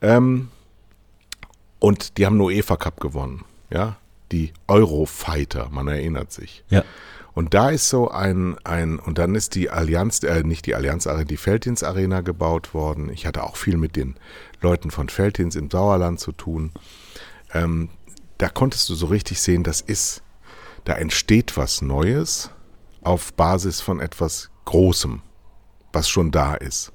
[0.00, 0.48] Ähm,
[1.78, 3.44] und die haben nur UEFA Cup gewonnen.
[3.70, 3.98] Ja,
[4.32, 6.64] die Eurofighter, man erinnert sich.
[6.70, 6.84] Ja.
[7.34, 11.06] Und da ist so ein, ein, und dann ist die Allianz, äh, nicht die Allianz
[11.06, 13.10] Arena, die Feldins Arena gebaut worden.
[13.10, 14.16] Ich hatte auch viel mit den
[14.60, 16.72] Leuten von Feldins im Sauerland zu tun.
[17.54, 17.90] Ähm,
[18.38, 20.22] da konntest du so richtig sehen, das ist,
[20.84, 22.50] da entsteht was Neues
[23.02, 25.20] auf Basis von etwas Großem,
[25.92, 26.92] was schon da ist.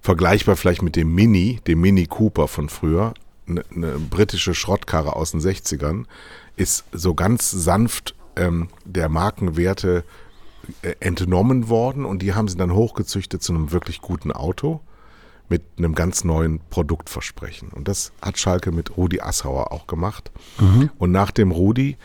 [0.00, 3.14] Vergleichbar vielleicht mit dem Mini, dem Mini Cooper von früher,
[3.48, 6.04] eine, eine britische Schrottkarre aus den 60ern,
[6.56, 10.04] ist so ganz sanft ähm, der Markenwerte
[10.82, 14.80] äh, entnommen worden und die haben sie dann hochgezüchtet zu einem wirklich guten Auto
[15.48, 17.70] mit einem ganz neuen Produktversprechen.
[17.70, 20.30] Und das hat Schalke mit Rudi Assauer auch gemacht.
[20.60, 20.90] Mhm.
[20.96, 21.96] Und nach dem Rudi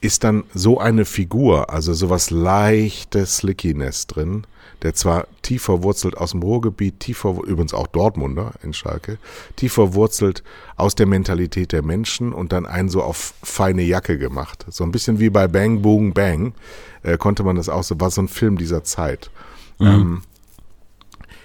[0.00, 4.46] ist dann so eine Figur, also sowas leichtes Slickiness drin,
[4.82, 9.18] der zwar tief verwurzelt aus dem Ruhrgebiet, tief übrigens auch Dortmunder in Schalke,
[9.56, 10.44] tief verwurzelt
[10.76, 14.66] aus der Mentalität der Menschen und dann einen so auf feine Jacke gemacht.
[14.68, 16.54] So ein bisschen wie bei Bang Boom Bang
[17.02, 19.30] äh, konnte man das auch so, war so ein Film dieser Zeit.
[19.78, 19.86] Mhm.
[19.86, 20.22] Ähm,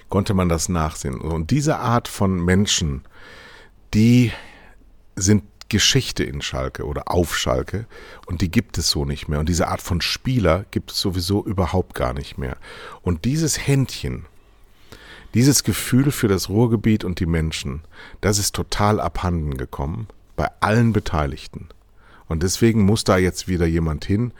[0.08, 1.20] konnte man das nachsehen.
[1.20, 3.02] Und diese Art von Menschen,
[3.94, 4.30] die
[5.16, 5.42] sind
[5.74, 7.86] Geschichte in Schalke oder auf Schalke
[8.26, 9.40] und die gibt es so nicht mehr.
[9.40, 12.58] Und diese Art von Spieler gibt es sowieso überhaupt gar nicht mehr.
[13.02, 14.26] Und dieses Händchen,
[15.34, 17.82] dieses Gefühl für das Ruhrgebiet und die Menschen,
[18.20, 20.06] das ist total abhanden gekommen
[20.36, 21.70] bei allen Beteiligten.
[22.28, 24.32] Und deswegen muss da jetzt wieder jemand hin,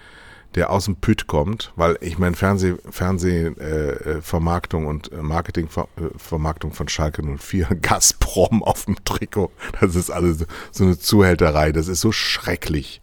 [0.55, 7.23] der aus dem Püt kommt, weil ich meine Fernseh, Fernsehvermarktung äh, und Marketingvermarktung von Schalke
[7.23, 13.01] 04, Gazprom auf dem Trikot, das ist alles so eine Zuhälterei, das ist so schrecklich.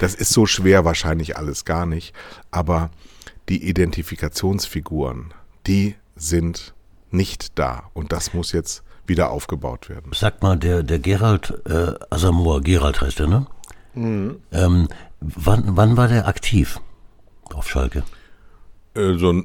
[0.00, 2.14] Das ist so schwer wahrscheinlich alles gar nicht,
[2.50, 2.90] aber
[3.48, 5.34] die Identifikationsfiguren,
[5.66, 6.74] die sind
[7.10, 10.12] nicht da und das muss jetzt wieder aufgebaut werden.
[10.14, 13.46] Sag mal, der, der Gerald äh, Asamoah, Gerald heißt er, ne?
[13.94, 14.36] Mhm.
[14.52, 14.88] Ähm,
[15.20, 16.78] wann, wann war der aktiv?
[17.54, 18.04] Auf Schalke?
[18.94, 19.42] Äh, so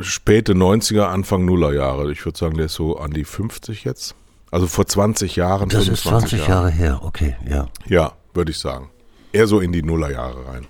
[0.00, 2.10] späte 90er, Anfang Nuller Jahre.
[2.12, 4.14] Ich würde sagen, der ist so an die 50 jetzt.
[4.50, 5.68] Also vor 20 Jahren.
[5.68, 6.50] Das ist 20 Jahre.
[6.50, 7.68] Jahre her, okay, ja.
[7.86, 8.90] Ja, würde ich sagen.
[9.32, 10.66] Eher so in die Nullerjahre rein.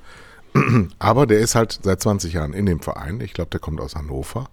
[0.99, 3.21] Aber der ist halt seit 20 Jahren in dem Verein.
[3.21, 4.49] Ich glaube, der kommt aus Hannover.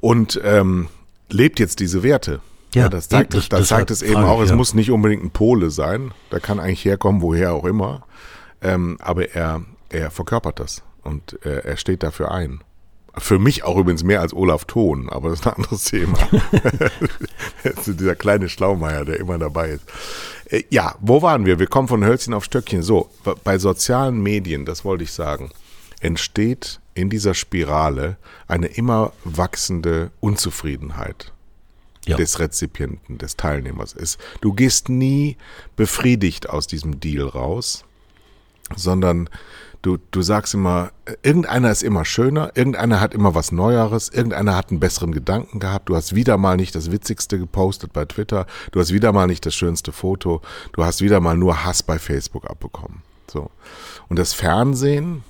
[0.00, 0.88] Und ähm,
[1.30, 2.40] lebt jetzt diese Werte.
[2.74, 4.40] Ja, ja das zeigt, das, das, das zeigt es eben auch.
[4.42, 4.56] Es ja.
[4.56, 6.12] muss nicht unbedingt ein Pole sein.
[6.30, 8.06] Der kann eigentlich herkommen, woher auch immer.
[8.60, 10.82] Ähm, aber er, er verkörpert das.
[11.08, 12.60] Und äh, er steht dafür ein.
[13.16, 16.18] Für mich auch übrigens mehr als Olaf Thon, aber das ist ein anderes Thema.
[17.86, 19.84] dieser kleine Schlaumeier, der immer dabei ist.
[20.50, 21.58] Äh, ja, wo waren wir?
[21.58, 22.82] Wir kommen von Hölzchen auf Stöckchen.
[22.82, 23.10] So,
[23.42, 25.50] bei sozialen Medien, das wollte ich sagen,
[26.00, 31.32] entsteht in dieser Spirale eine immer wachsende Unzufriedenheit
[32.06, 32.16] ja.
[32.16, 33.94] des Rezipienten, des Teilnehmers.
[33.94, 34.20] ist.
[34.40, 35.36] Du gehst nie
[35.76, 37.84] befriedigt aus diesem Deal raus,
[38.76, 39.28] sondern
[39.82, 40.90] Du, du sagst immer,
[41.22, 45.88] irgendeiner ist immer schöner, irgendeiner hat immer was Neueres, irgendeiner hat einen besseren Gedanken gehabt,
[45.88, 49.46] du hast wieder mal nicht das Witzigste gepostet bei Twitter, du hast wieder mal nicht
[49.46, 53.02] das schönste Foto, du hast wieder mal nur Hass bei Facebook abbekommen.
[53.30, 53.50] So.
[54.08, 55.22] Und das Fernsehen,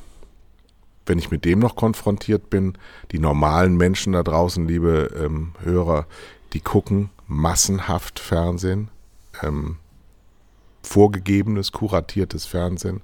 [1.05, 2.79] wenn ich mit dem noch konfrontiert bin,
[3.13, 6.07] die normalen Menschen da draußen, liebe ähm, Hörer,
[6.55, 8.89] die gucken massenhaft Fernsehen,
[9.43, 9.77] ähm,
[10.83, 13.03] vorgegebenes, kuratiertes Fernsehen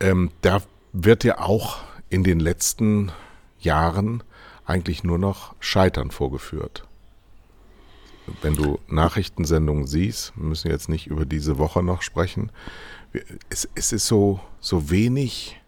[0.00, 3.12] ähm, da wird ja auch in den letzten
[3.60, 4.22] Jahren
[4.64, 6.84] eigentlich nur noch Scheitern vorgeführt.
[8.42, 12.50] Wenn du Nachrichtensendungen siehst, wir müssen jetzt nicht über diese Woche noch sprechen,
[13.48, 15.60] es, es ist so, so wenig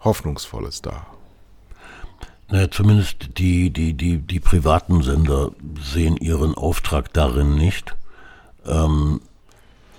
[0.00, 1.06] Hoffnungsvolles da.
[2.48, 7.94] Naja, zumindest die, die, die, die privaten Sender sehen ihren Auftrag darin nicht.
[8.66, 9.20] Ähm,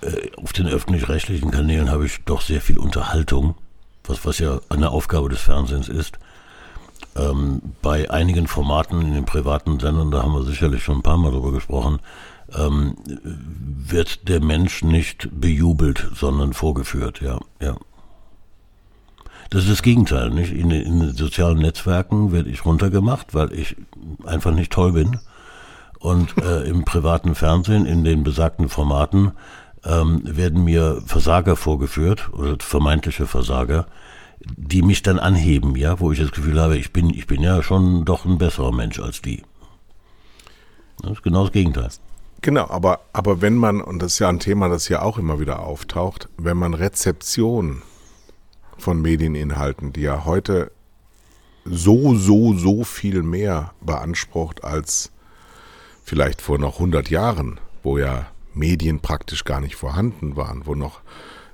[0.02, 3.54] äh, auf den öffentlich-rechtlichen Kanälen habe ich doch sehr viel Unterhaltung
[4.06, 6.18] was, was ja eine Aufgabe des Fernsehens ist.
[7.16, 11.16] Ähm, bei einigen Formaten in den privaten Sendern, da haben wir sicherlich schon ein paar
[11.16, 12.00] Mal drüber gesprochen,
[12.54, 17.76] ähm, wird der Mensch nicht bejubelt, sondern vorgeführt, ja, ja.
[19.50, 20.52] Das ist das Gegenteil, nicht?
[20.52, 23.76] In, in den sozialen Netzwerken werde ich runtergemacht, weil ich
[24.24, 25.20] einfach nicht toll bin.
[26.00, 29.32] Und äh, im privaten Fernsehen, in den besagten Formaten,
[29.84, 33.86] ähm, werden mir Versager vorgeführt oder vermeintliche Versager,
[34.40, 37.62] die mich dann anheben, ja, wo ich das Gefühl habe, ich bin, ich bin ja
[37.62, 39.42] schon doch ein besserer Mensch als die.
[41.00, 41.88] Das ist genau das Gegenteil.
[42.40, 45.40] Genau, aber, aber wenn man, und das ist ja ein Thema, das hier auch immer
[45.40, 47.82] wieder auftaucht, wenn man Rezeption
[48.76, 50.70] von Medieninhalten, die ja heute
[51.64, 55.10] so, so, so viel mehr beansprucht als
[56.02, 61.00] vielleicht vor noch 100 Jahren, wo ja Medien praktisch gar nicht vorhanden waren, wo noch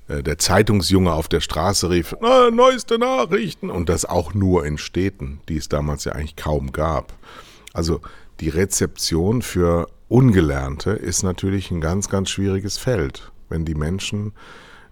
[0.08, 4.78] äh, der Zeitungsjunge auf der Straße rief, Na, neueste Nachrichten und das auch nur in
[4.78, 7.14] Städten, die es damals ja eigentlich kaum gab.
[7.72, 8.00] Also
[8.40, 13.30] die Rezeption für Ungelernte ist natürlich ein ganz, ganz schwieriges Feld.
[13.48, 14.32] Wenn die Menschen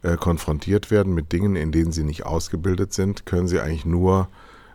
[0.03, 4.29] äh, konfrontiert werden mit Dingen, in denen sie nicht ausgebildet sind, können sie eigentlich nur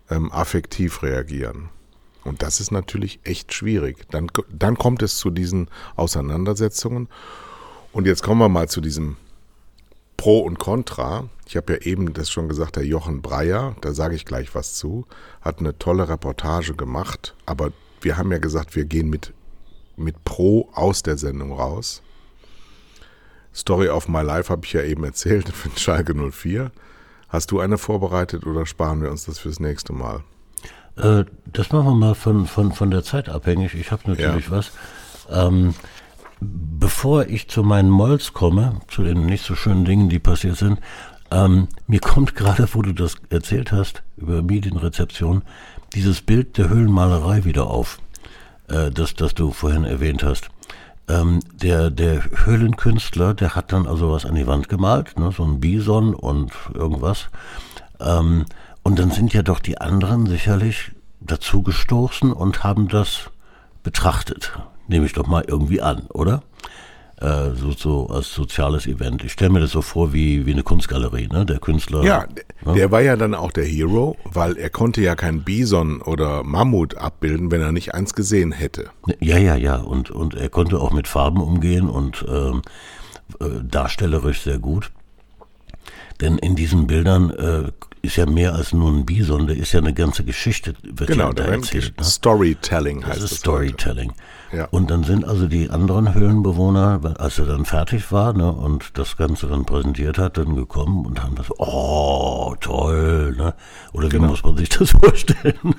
[0.09, 1.69] ähm, affektiv reagieren.
[2.23, 4.05] Und das ist natürlich echt schwierig.
[4.11, 7.09] Dann, dann kommt es zu diesen Auseinandersetzungen.
[7.91, 9.17] Und jetzt kommen wir mal zu diesem
[10.17, 11.29] Pro und Contra.
[11.45, 14.75] Ich habe ja eben das schon gesagt, der Jochen Breyer, da sage ich gleich was
[14.75, 15.05] zu,
[15.41, 17.35] hat eine tolle Reportage gemacht.
[17.45, 19.33] Aber wir haben ja gesagt, wir gehen mit,
[19.97, 22.01] mit Pro aus der Sendung raus.
[23.53, 26.71] Story of My Life habe ich ja eben erzählt für Schalke 04.
[27.29, 30.23] Hast du eine vorbereitet oder sparen wir uns das fürs nächste Mal?
[30.97, 33.73] Äh, das machen wir mal von, von, von der Zeit abhängig.
[33.75, 34.51] Ich habe natürlich ja.
[34.51, 34.71] was.
[35.29, 35.73] Ähm,
[36.39, 40.79] bevor ich zu meinen Molls komme, zu den nicht so schönen Dingen, die passiert sind,
[41.31, 45.43] ähm, mir kommt gerade, wo du das erzählt hast, über Medienrezeption,
[45.93, 47.99] dieses Bild der Höhlenmalerei wieder auf,
[48.67, 50.49] äh, das, das du vorhin erwähnt hast.
[51.09, 55.43] Ähm, der, der Höhlenkünstler, der hat dann also was an die Wand gemalt, ne, so
[55.43, 57.29] ein Bison und irgendwas.
[57.99, 58.45] Ähm,
[58.83, 60.91] und dann sind ja doch die anderen sicherlich
[61.21, 63.31] dazu gestoßen und haben das
[63.81, 64.53] betrachtet.
[64.87, 66.43] Nehme ich doch mal irgendwie an, oder?
[67.23, 69.23] Äh, so, so als soziales Event.
[69.23, 71.45] Ich stelle mir das so vor wie, wie eine Kunstgalerie, ne?
[71.45, 72.03] Der Künstler.
[72.03, 72.25] Ja,
[72.65, 72.73] ne?
[72.73, 76.97] der war ja dann auch der Hero, weil er konnte ja kein Bison oder Mammut
[76.97, 78.89] abbilden, wenn er nicht eins gesehen hätte.
[79.21, 79.77] Ja, ja, ja.
[79.77, 82.61] Und, und er konnte auch mit Farben umgehen und ähm,
[83.39, 84.91] äh, darstellerisch sehr gut.
[86.19, 87.71] Denn in diesen Bildern äh,
[88.05, 91.27] ist ja mehr als nur ein Bison, da ist ja eine ganze Geschichte, wird genau,
[91.27, 91.97] ja da erzählt.
[91.97, 92.03] Ne?
[92.03, 94.11] Storytelling heißt das ist Storytelling.
[94.51, 94.65] Ja.
[94.71, 99.15] Und dann sind also die anderen Höhlenbewohner, als er dann fertig war ne, und das
[99.15, 103.55] Ganze dann präsentiert hat, dann gekommen und haben das, oh, toll, ne?
[103.93, 104.27] Oder wie genau.
[104.27, 105.73] muss man sich das vorstellen?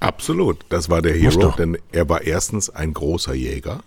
[0.00, 3.80] Absolut, das war der Hero, denn er war erstens ein großer Jäger.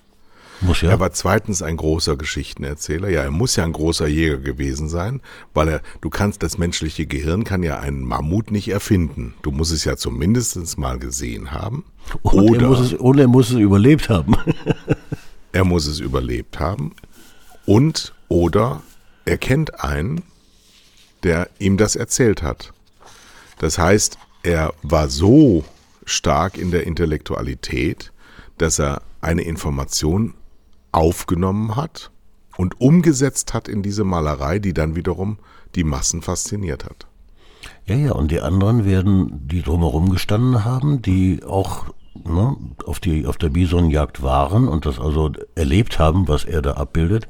[0.62, 0.90] Muss ja.
[0.90, 3.10] Er war zweitens ein großer Geschichtenerzähler.
[3.10, 5.22] Ja, er muss ja ein großer Jäger gewesen sein,
[5.54, 9.36] weil er, du kannst, das menschliche Gehirn kann ja einen Mammut nicht erfinden.
[9.44, 11.86] Du musst es ja zumindest mal gesehen haben.
[12.24, 14.36] Und oder er muss es, und er muss es überlebt haben.
[15.52, 16.94] er muss es überlebt haben.
[17.66, 18.82] Und, oder
[19.26, 20.24] er kennt einen,
[21.24, 22.74] der ihm das erzählt hat.
[23.60, 25.66] Das heißt, er war so
[26.06, 28.12] stark in der Intellektualität,
[28.58, 30.34] dass er eine Information
[30.98, 32.12] aufgenommen hat
[32.58, 35.38] und umgesetzt hat in diese Malerei, die dann wiederum
[35.76, 37.08] die Massen fasziniert hat.
[37.86, 41.86] Ja, ja, und die anderen werden, die drumherum gestanden haben, die auch
[42.26, 42.56] ne,
[42.86, 47.28] auf, die, auf der Bisonjagd waren und das also erlebt haben, was er da abbildet,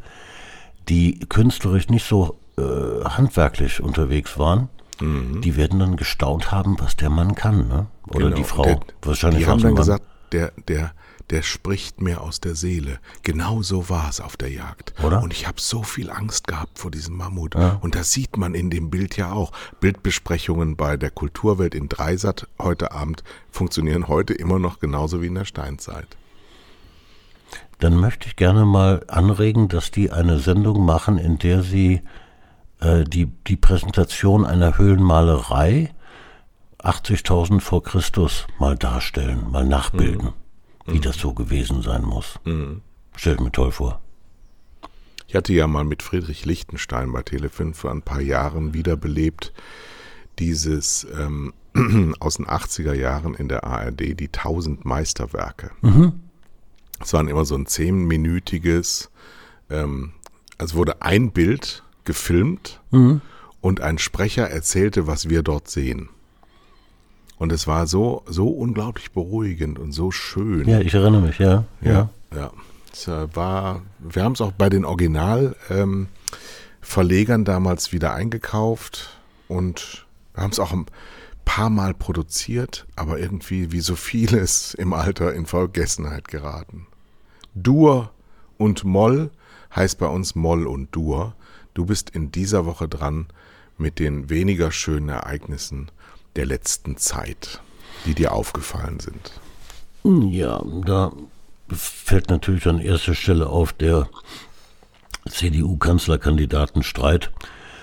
[0.89, 2.61] die künstlerisch nicht so äh,
[3.05, 5.41] handwerklich unterwegs waren, mhm.
[5.41, 7.87] die werden dann gestaunt haben, was der Mann kann, ne?
[8.07, 8.35] Oder genau.
[8.37, 8.63] die Frau.
[8.63, 10.91] Der, wahrscheinlich die haben dann gesagt, der, der,
[11.29, 12.99] der spricht mir aus der Seele.
[13.23, 14.93] Genau so war es auf der Jagd.
[15.03, 15.21] Oder?
[15.21, 17.55] Und ich habe so viel Angst gehabt vor diesem Mammut.
[17.55, 17.77] Ja.
[17.81, 19.51] Und das sieht man in dem Bild ja auch.
[19.81, 25.35] Bildbesprechungen bei der Kulturwelt in Dreisat heute Abend funktionieren heute immer noch genauso wie in
[25.35, 26.07] der Steinzeit.
[27.79, 32.01] Dann möchte ich gerne mal anregen, dass die eine Sendung machen, in der sie
[32.79, 35.93] äh, die, die Präsentation einer Höhlenmalerei
[36.79, 40.27] 80.000 vor Christus mal darstellen, mal nachbilden.
[40.27, 40.46] Mhm
[40.87, 41.01] wie mhm.
[41.01, 42.39] das so gewesen sein muss.
[42.45, 42.81] Mhm.
[43.15, 44.01] Stellt mir toll vor.
[45.27, 49.53] Ich hatte ja mal mit Friedrich Lichtenstein bei Tele5 vor ein paar Jahren wiederbelebt,
[50.39, 51.53] dieses ähm,
[52.19, 55.71] aus den 80er Jahren in der ARD, die 1000 Meisterwerke.
[55.81, 56.21] Mhm.
[56.99, 59.11] Es waren immer so ein zehnminütiges,
[59.69, 60.13] ähm,
[60.57, 63.21] also wurde ein Bild gefilmt mhm.
[63.59, 66.09] und ein Sprecher erzählte, was wir dort sehen.
[67.37, 70.67] Und es war so, so unglaublich beruhigend und so schön.
[70.67, 71.65] Ja, ich erinnere mich, ja.
[71.81, 72.09] Ja, ja.
[72.35, 72.51] ja.
[72.91, 76.09] Es äh, war, wir haben es auch bei den Originalverlegern
[77.41, 80.87] ähm, damals wieder eingekauft und wir haben es auch ein
[81.45, 86.87] paar Mal produziert, aber irgendwie wie so vieles im Alter in Vergessenheit geraten.
[87.53, 88.11] Dur
[88.57, 89.29] und Moll
[89.75, 91.35] heißt bei uns Moll und Dur.
[91.73, 93.27] Du bist in dieser Woche dran
[93.77, 95.91] mit den weniger schönen Ereignissen
[96.37, 97.61] der letzten Zeit,
[98.05, 99.31] die dir aufgefallen sind?
[100.31, 101.11] Ja, da
[101.69, 104.07] fällt natürlich an erster Stelle auf der
[105.29, 107.31] CDU-Kanzlerkandidatenstreit.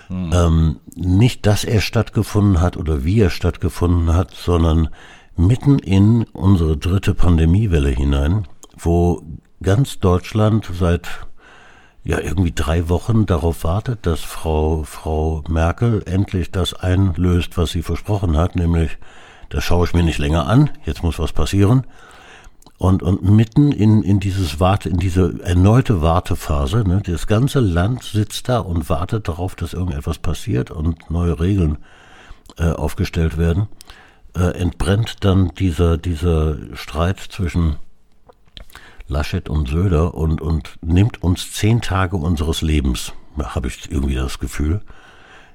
[0.09, 0.31] Mhm.
[0.33, 4.89] Ähm, nicht, dass er stattgefunden hat oder wie er stattgefunden hat, sondern
[5.37, 8.47] mitten in unsere dritte Pandemiewelle hinein,
[8.77, 9.23] wo
[9.63, 11.09] ganz Deutschland seit
[12.05, 17.83] ja irgendwie drei Wochen darauf wartet, dass Frau Frau Merkel endlich das einlöst, was sie
[17.83, 18.99] versprochen hat, nämlich
[19.49, 21.87] das schaue ich mir nicht länger an, jetzt muss was passieren.
[22.77, 28.03] Und, und mitten in, in dieses Warte, in diese erneute Wartephase, ne, das ganze Land
[28.03, 31.79] sitzt da und wartet darauf, dass irgendetwas passiert und neue Regeln
[32.59, 33.69] äh, aufgestellt werden,
[34.37, 37.77] äh, entbrennt dann dieser, dieser Streit zwischen
[39.15, 44.41] Laschet und Söder und, und nimmt uns zehn Tage unseres Lebens, habe ich irgendwie das
[44.41, 44.81] Gefühl.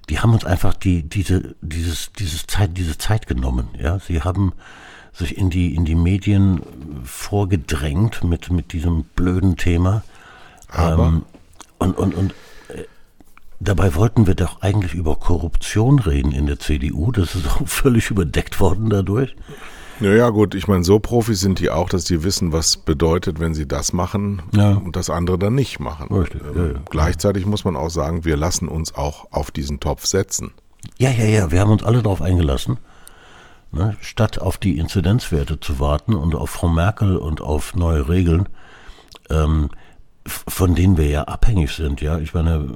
[0.10, 4.00] Die haben uns einfach die, diese, dieses, dieses Zeit, diese Zeit genommen, ja.
[4.00, 4.54] Sie haben
[5.12, 6.62] sich in die, in die Medien
[7.04, 10.04] vorgedrängt mit, mit diesem blöden Thema.
[10.70, 11.26] Aber ähm,
[11.80, 12.32] und, und, und
[12.70, 12.86] äh,
[13.60, 17.12] dabei wollten wir doch eigentlich über Korruption reden in der CDU.
[17.12, 19.36] Das ist auch völlig überdeckt worden dadurch.
[20.00, 23.54] Naja, gut, ich meine, so Profis sind die auch, dass die wissen, was bedeutet, wenn
[23.54, 24.74] sie das machen ja.
[24.74, 26.14] und das andere dann nicht machen.
[26.14, 26.80] Richtig, ähm, ja, ja.
[26.90, 30.52] Gleichzeitig muss man auch sagen, wir lassen uns auch auf diesen Topf setzen.
[30.98, 32.78] Ja, ja, ja, wir haben uns alle darauf eingelassen.
[33.72, 33.98] Ne?
[34.02, 38.50] Statt auf die Inzidenzwerte zu warten und auf Frau Merkel und auf neue Regeln,
[39.30, 39.70] ähm,
[40.30, 42.20] von denen wir ja abhängig sind, ja.
[42.20, 42.68] Ich meine,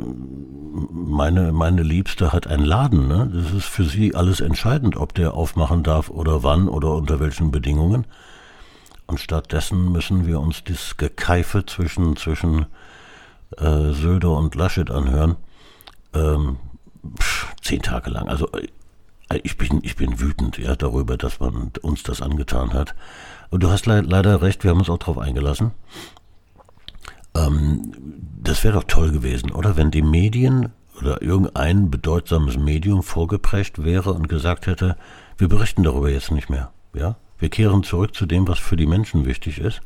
[0.91, 3.30] meine, meine Liebste hat einen Laden, ne?
[3.34, 7.51] Das ist für sie alles entscheidend, ob der aufmachen darf oder wann oder unter welchen
[7.51, 8.06] Bedingungen.
[9.06, 12.66] Und stattdessen müssen wir uns das Gekeife zwischen, zwischen
[13.58, 15.36] äh, Söder und Laschet anhören.
[16.14, 16.58] Ähm,
[17.20, 18.28] pff, zehn Tage lang.
[18.28, 18.68] Also äh,
[19.43, 22.95] ich bin, ich bin wütend ja, darüber, dass man uns das angetan hat.
[23.49, 25.72] Und du hast le leider recht, wir haben uns auch darauf eingelassen.
[27.36, 27.93] Ähm,
[28.41, 29.77] das wäre doch toll gewesen, oder?
[29.77, 34.95] Wenn die Medien oder irgendein bedeutsames Medium vorgeprescht wäre und gesagt hätte,
[35.38, 36.71] wir berichten darüber jetzt nicht mehr.
[36.93, 37.17] Ja?
[37.39, 39.81] Wir kehren zurück zu dem, was für die Menschen wichtig ist.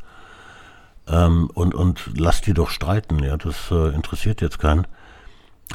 [1.08, 3.24] Ähm, und, und lasst die doch streiten.
[3.24, 3.38] Ja?
[3.38, 4.88] Das äh, interessiert jetzt keinen.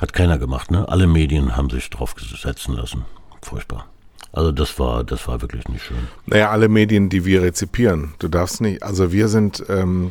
[0.00, 0.88] Hat keiner gemacht, ne?
[0.88, 3.04] Alle Medien haben sich drauf setzen lassen.
[3.42, 3.86] Furchtbar.
[4.32, 6.08] Also das war, das war wirklich nicht schön.
[6.26, 8.14] Naja, alle Medien, die wir rezipieren.
[8.18, 10.10] Du darfst nicht, also wir sind, ähm,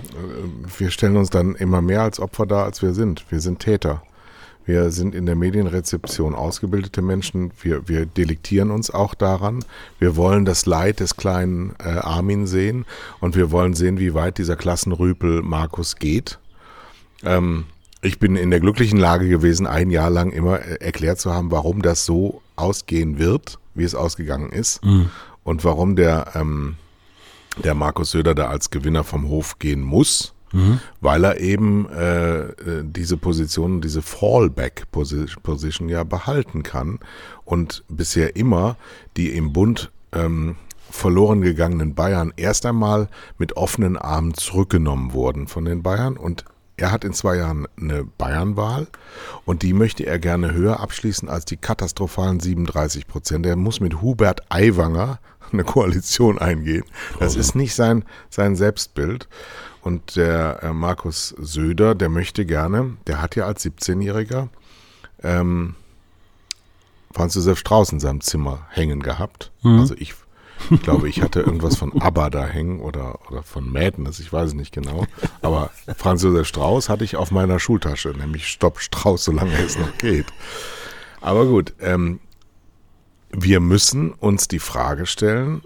[0.78, 3.26] wir stellen uns dann immer mehr als Opfer dar, als wir sind.
[3.30, 4.04] Wir sind Täter.
[4.64, 7.52] Wir sind in der Medienrezeption ausgebildete Menschen.
[7.62, 9.66] Wir, wir delektieren uns auch daran.
[9.98, 12.86] Wir wollen das Leid des kleinen äh, Armin sehen
[13.22, 16.38] und wir wollen sehen, wie weit dieser Klassenrüpel Markus geht.
[17.24, 17.66] Ähm,
[18.02, 21.52] ich bin in der glücklichen Lage gewesen, ein Jahr lang immer äh, erklärt zu haben,
[21.52, 25.10] warum das so ausgehen wird wie es ausgegangen ist mhm.
[25.44, 26.76] und warum der, ähm,
[27.64, 30.34] der Markus Söder da als Gewinner vom Hof gehen muss.
[30.54, 30.82] Mhm.
[31.00, 37.00] Weil er eben äh, äh diese Position, diese Fallback-Position ja behalten kann
[37.46, 38.76] und bisher immer
[39.16, 40.58] die im Bund ähm,
[40.90, 46.44] verloren gegangenen Bayern erst einmal mit offenen Armen zurückgenommen wurden von den Bayern und
[46.82, 48.88] er hat in zwei Jahren eine Bayernwahl
[49.46, 53.46] und die möchte er gerne höher abschließen als die katastrophalen 37 Prozent.
[53.46, 55.20] Er muss mit Hubert Aiwanger
[55.52, 56.84] eine Koalition eingehen.
[57.20, 59.28] Das ist nicht sein, sein Selbstbild.
[59.82, 64.48] Und der äh, Markus Söder, der möchte gerne, der hat ja als 17-Jähriger
[65.24, 65.76] ähm,
[67.14, 69.52] Franz Josef Strauß in seinem Zimmer hängen gehabt.
[69.64, 69.80] Mhm.
[69.80, 70.14] Also ich
[70.70, 74.50] ich glaube, ich hatte irgendwas von ABBA da hängen oder, oder von Madness, ich weiß
[74.50, 75.06] es nicht genau.
[75.42, 79.98] Aber Franz Josef Strauß hatte ich auf meiner Schultasche, nämlich Stopp Strauß, solange es noch
[79.98, 80.28] geht.
[81.22, 82.20] Aber gut, ähm,
[83.32, 85.62] wir müssen uns die Frage stellen,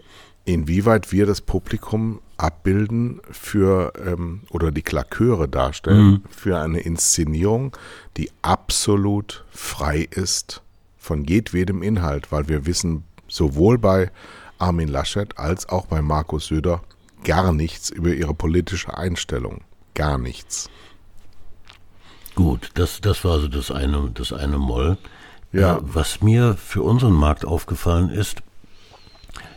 [0.46, 6.24] inwieweit wir das Publikum abbilden für ähm, oder die Klaköre darstellen mhm.
[6.30, 7.76] für eine Inszenierung,
[8.18, 10.62] die absolut frei ist
[10.98, 14.12] von jedwedem Inhalt, weil wir wissen sowohl bei
[14.60, 16.82] Armin Laschet als auch bei Markus Söder
[17.24, 19.62] gar nichts über ihre politische Einstellung.
[19.94, 20.70] Gar nichts.
[22.36, 24.98] Gut, das, das war also das eine, das eine Moll.
[25.52, 25.78] Ja.
[25.78, 28.44] Äh, was mir für unseren Markt aufgefallen ist,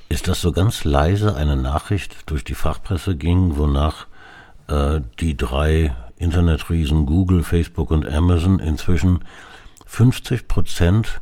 [0.08, 4.06] ist, dass so ganz leise eine Nachricht durch die Fachpresse ging, wonach
[4.68, 9.24] äh, die drei Internetriesen Google, Facebook und Amazon inzwischen
[9.86, 11.20] 50 Prozent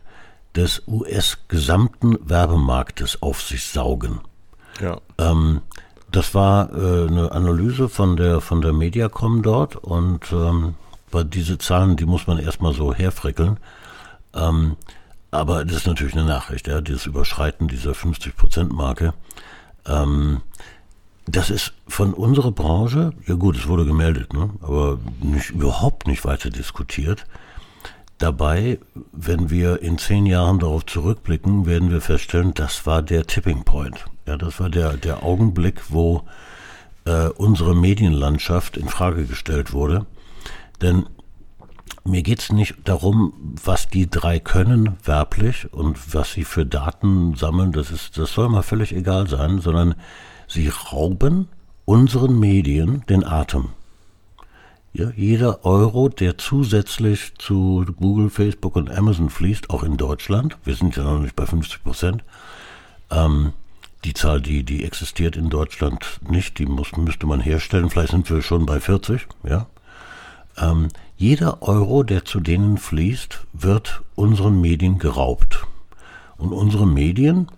[0.57, 4.21] des US-gesamten Werbemarktes auf sich saugen.
[4.81, 5.01] Ja.
[5.19, 5.61] Ähm,
[6.11, 10.75] das war äh, eine Analyse von der von der Mediacom dort und ähm,
[11.25, 13.59] diese Zahlen, die muss man erstmal so herfrickeln.
[14.35, 14.77] Ähm,
[15.31, 19.15] aber das ist natürlich eine Nachricht, ja, dieses Überschreiten dieser 50-Prozent-Marke.
[19.87, 20.43] Ähm,
[21.27, 26.25] das ist von unserer Branche, ja gut, es wurde gemeldet, ne, aber nicht, überhaupt nicht
[26.25, 27.27] weiter diskutiert.
[28.19, 28.79] Dabei,
[29.13, 34.07] wenn wir in zehn Jahren darauf zurückblicken, werden wir feststellen, das war der Tipping Point.
[34.27, 36.23] Ja, das war der, der Augenblick, wo
[37.05, 40.07] äh, unsere Medienlandschaft in Frage gestellt wurde.
[40.81, 41.07] Denn
[42.05, 43.33] mir geht es nicht darum,
[43.65, 48.49] was die drei können werblich und was sie für Daten sammeln, das, ist, das soll
[48.49, 49.95] mal völlig egal sein, sondern
[50.47, 51.49] sie rauben
[51.85, 53.71] unseren Medien den Atem.
[54.97, 60.75] Ja, jeder Euro, der zusätzlich zu Google, Facebook und Amazon fließt, auch in Deutschland, wir
[60.75, 62.25] sind ja noch nicht bei 50 Prozent,
[63.11, 63.53] ähm,
[64.07, 68.31] die Zahl, die, die existiert in Deutschland nicht, die muss, müsste man herstellen, vielleicht sind
[68.31, 69.67] wir schon bei 40, ja.
[70.57, 70.89] Ähm,
[71.19, 75.67] jeder Euro, der zu denen fließt, wird unseren Medien geraubt.
[76.39, 77.49] Und unsere Medien,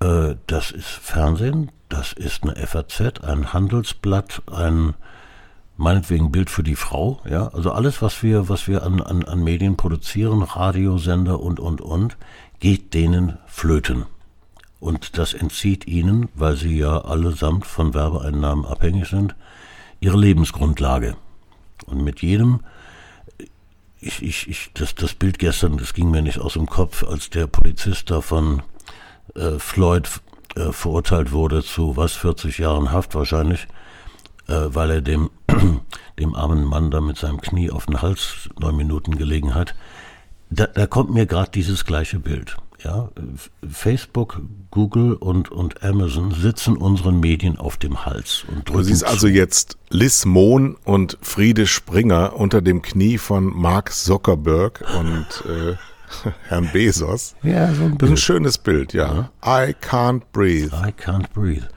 [0.00, 4.92] äh, das ist Fernsehen, das ist eine FAZ, ein Handelsblatt, ein
[5.76, 9.42] meinetwegen Bild für die Frau, ja, also alles, was wir, was wir an, an, an
[9.42, 12.16] Medien produzieren, Radiosender und, und, und,
[12.60, 14.06] geht denen flöten.
[14.80, 19.34] Und das entzieht ihnen, weil sie ja allesamt von Werbeeinnahmen abhängig sind,
[20.00, 21.16] ihre Lebensgrundlage.
[21.86, 22.60] Und mit jedem,
[24.00, 27.30] ich, ich, ich, das, das Bild gestern, das ging mir nicht aus dem Kopf, als
[27.30, 28.62] der Polizist da von
[29.34, 30.08] äh, Floyd
[30.56, 33.66] äh, verurteilt wurde zu was, 40 Jahren Haft wahrscheinlich,
[34.46, 35.30] weil er dem,
[36.18, 39.74] dem armen Mann da mit seinem Knie auf den Hals neun Minuten gelegen hat.
[40.50, 42.56] Da, da kommt mir gerade dieses gleiche Bild.
[42.84, 43.08] Ja,
[43.66, 48.78] Facebook, Google und, und Amazon sitzen unseren Medien auf dem Hals und drücken.
[48.78, 54.84] Du siehst also jetzt Liz Mohn und Friede Springer unter dem Knie von Mark Zuckerberg
[54.98, 55.76] und äh,
[56.48, 57.34] Herrn Bezos.
[57.42, 58.02] Ja, so ein Bild.
[58.02, 59.30] Das ist ein schönes Bild, ja.
[59.42, 59.68] ja.
[59.68, 60.74] I can't breathe.
[60.74, 61.68] I can't breathe.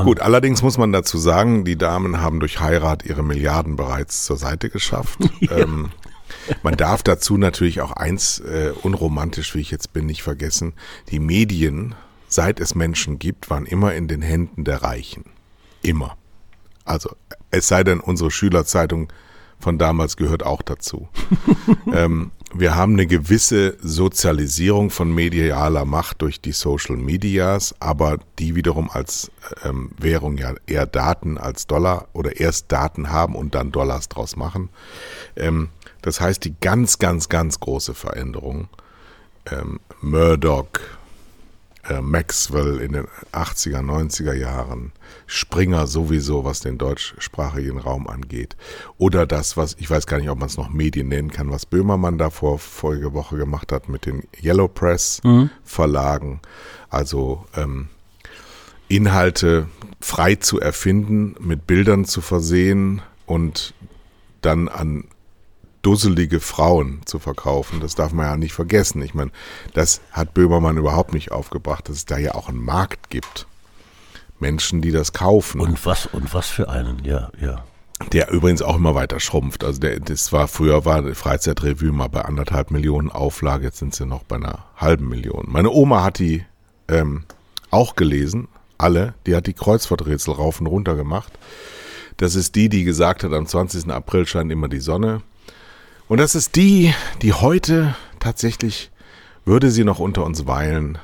[0.00, 4.24] Und Gut, allerdings muss man dazu sagen, die Damen haben durch Heirat ihre Milliarden bereits
[4.24, 5.18] zur Seite geschafft.
[5.40, 5.58] ja.
[5.58, 5.90] ähm,
[6.62, 10.74] man darf dazu natürlich auch eins, äh, unromantisch wie ich jetzt bin, nicht vergessen.
[11.10, 11.94] Die Medien,
[12.28, 15.24] seit es Menschen gibt, waren immer in den Händen der Reichen.
[15.82, 16.16] Immer.
[16.84, 17.10] Also,
[17.50, 19.12] es sei denn, unsere Schülerzeitung
[19.58, 21.08] von damals gehört auch dazu.
[21.92, 28.54] ähm, wir haben eine gewisse Sozialisierung von medialer Macht durch die Social Medias, aber die
[28.54, 29.30] wiederum als
[29.64, 34.36] ähm, Währung ja eher Daten als Dollar oder erst Daten haben und dann Dollars draus
[34.36, 34.70] machen.
[35.36, 35.68] Ähm,
[36.00, 38.68] das heißt, die ganz, ganz, ganz große Veränderung,
[39.50, 40.68] ähm, Murdoch,
[42.00, 44.92] Maxwell in den 80er, 90er Jahren,
[45.26, 48.56] Springer sowieso, was den deutschsprachigen Raum angeht.
[48.96, 51.66] Oder das, was, ich weiß gar nicht, ob man es noch Medien nennen kann, was
[51.66, 55.50] Böhmermann da vor vorige Woche gemacht hat mit den Yellow Press mhm.
[55.64, 56.40] Verlagen.
[56.88, 57.88] Also ähm,
[58.88, 59.68] Inhalte
[60.00, 63.74] frei zu erfinden, mit Bildern zu versehen und
[64.40, 65.04] dann an
[65.82, 67.80] dusselige Frauen zu verkaufen.
[67.80, 69.02] Das darf man ja nicht vergessen.
[69.02, 69.30] Ich meine,
[69.74, 73.46] das hat Böhmermann überhaupt nicht aufgebracht, dass es da ja auch einen Markt gibt.
[74.40, 75.60] Menschen, die das kaufen.
[75.60, 77.64] Und was, und was für einen, ja, ja.
[78.12, 79.64] Der übrigens auch immer weiter schrumpft.
[79.64, 83.94] Also der, das war, früher war die Freizeitrevue mal bei anderthalb Millionen Auflage, jetzt sind
[83.94, 85.46] sie noch bei einer halben Million.
[85.48, 86.44] Meine Oma hat die
[86.86, 87.24] ähm,
[87.70, 88.46] auch gelesen,
[88.78, 91.32] alle, die hat die Kreuzworträtsel rauf und runter gemacht.
[92.16, 93.90] Das ist die, die gesagt hat, am 20.
[93.90, 95.22] April scheint immer die Sonne.
[96.08, 98.90] Und das ist die, die heute tatsächlich,
[99.44, 100.98] würde sie noch unter uns weilen,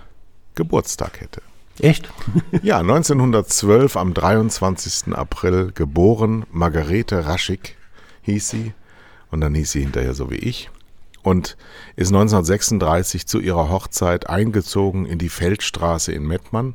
[0.54, 1.42] Geburtstag hätte.
[1.78, 2.08] Echt?
[2.62, 5.14] ja, 1912 am 23.
[5.14, 7.76] April geboren, Margarete Raschig
[8.22, 8.72] hieß sie.
[9.30, 10.70] Und dann hieß sie hinterher so wie ich.
[11.22, 11.56] Und
[11.96, 16.74] ist 1936 zu ihrer Hochzeit eingezogen in die Feldstraße in Mettmann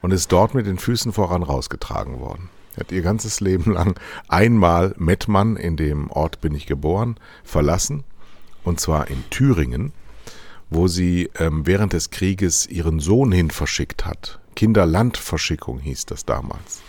[0.00, 2.48] und ist dort mit den Füßen voran rausgetragen worden.
[2.78, 3.98] Hat ihr ganzes Leben lang
[4.28, 8.04] einmal Mettmann, in dem Ort bin ich geboren, verlassen.
[8.62, 9.92] Und zwar in Thüringen,
[10.70, 14.38] wo sie ähm, während des Krieges ihren Sohn hin verschickt hat.
[14.54, 16.82] Kinderlandverschickung hieß das damals.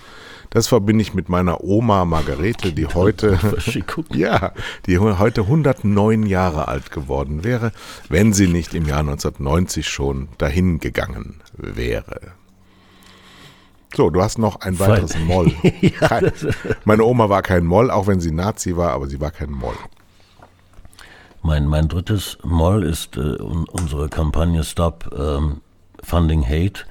[0.52, 3.40] Das verbinde ich mit meiner Oma Margarete, die heute,
[4.14, 4.52] ja,
[4.86, 7.72] die heute 109 Jahre alt geworden wäre,
[8.10, 12.34] wenn sie nicht im Jahr 1990 schon dahin gegangen wäre.
[13.96, 15.52] So, du hast noch ein weiteres Moll.
[15.82, 16.22] ja,
[16.86, 19.76] meine Oma war kein Moll, auch wenn sie Nazi war, aber sie war kein Moll.
[21.44, 25.62] Mein, mein drittes Moll ist äh, unsere Kampagne Stop ähm,
[26.04, 26.86] Funding Hate,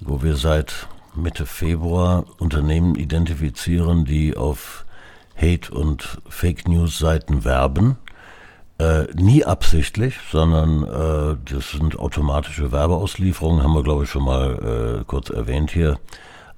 [0.00, 4.86] wo wir seit Mitte Februar Unternehmen identifizieren, die auf
[5.36, 7.96] Hate- und Fake News-Seiten werben.
[8.82, 14.98] Äh, nie absichtlich, sondern äh, das sind automatische Werbeauslieferungen, haben wir glaube ich schon mal
[15.00, 16.00] äh, kurz erwähnt hier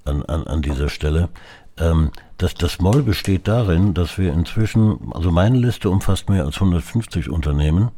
[0.06, 1.28] an, an, an dieser Stelle.
[1.76, 6.54] Ähm, das, das Moll besteht darin, dass wir inzwischen, also meine Liste umfasst mehr als
[6.54, 7.90] 150 Unternehmen,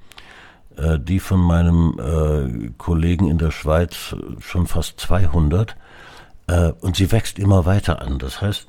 [0.77, 5.77] äh, die von meinem äh, Kollegen in der Schweiz schon fast 200
[6.49, 8.19] äh, und sie wächst immer weiter an.
[8.19, 8.67] Das heißt,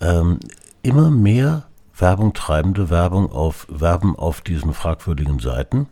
[0.00, 0.38] ähm,
[0.82, 1.64] immer mehr
[1.96, 5.86] Werbung treibende Werbung auf Werben auf diesen fragwürdigen Seiten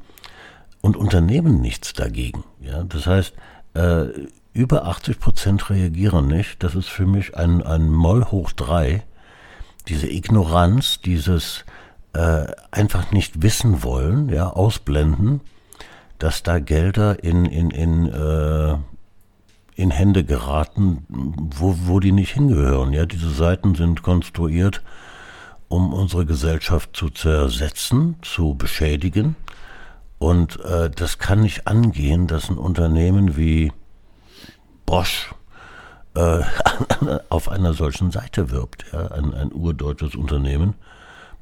[0.80, 2.44] und Unternehmen nichts dagegen.
[2.60, 3.34] Ja, das heißt,
[3.74, 4.06] äh,
[4.52, 6.62] über 80 Prozent reagieren nicht.
[6.62, 9.02] Das ist für mich ein, ein Moll hoch drei.
[9.88, 11.64] Diese Ignoranz, dieses
[12.12, 15.40] äh, einfach nicht wissen wollen, ja, ausblenden,
[16.18, 18.76] dass da Gelder in, in, in, äh,
[19.74, 22.92] in Hände geraten, wo, wo die nicht hingehören.
[22.92, 24.82] Ja, diese Seiten sind konstruiert,
[25.72, 29.36] um unsere Gesellschaft zu zersetzen, zu beschädigen.
[30.18, 33.72] Und äh, das kann nicht angehen, dass ein Unternehmen wie
[34.84, 35.34] Bosch
[36.14, 36.40] äh,
[37.30, 38.84] auf einer solchen Seite wirbt.
[38.92, 39.12] Ja?
[39.12, 40.74] Ein, ein urdeutsches Unternehmen,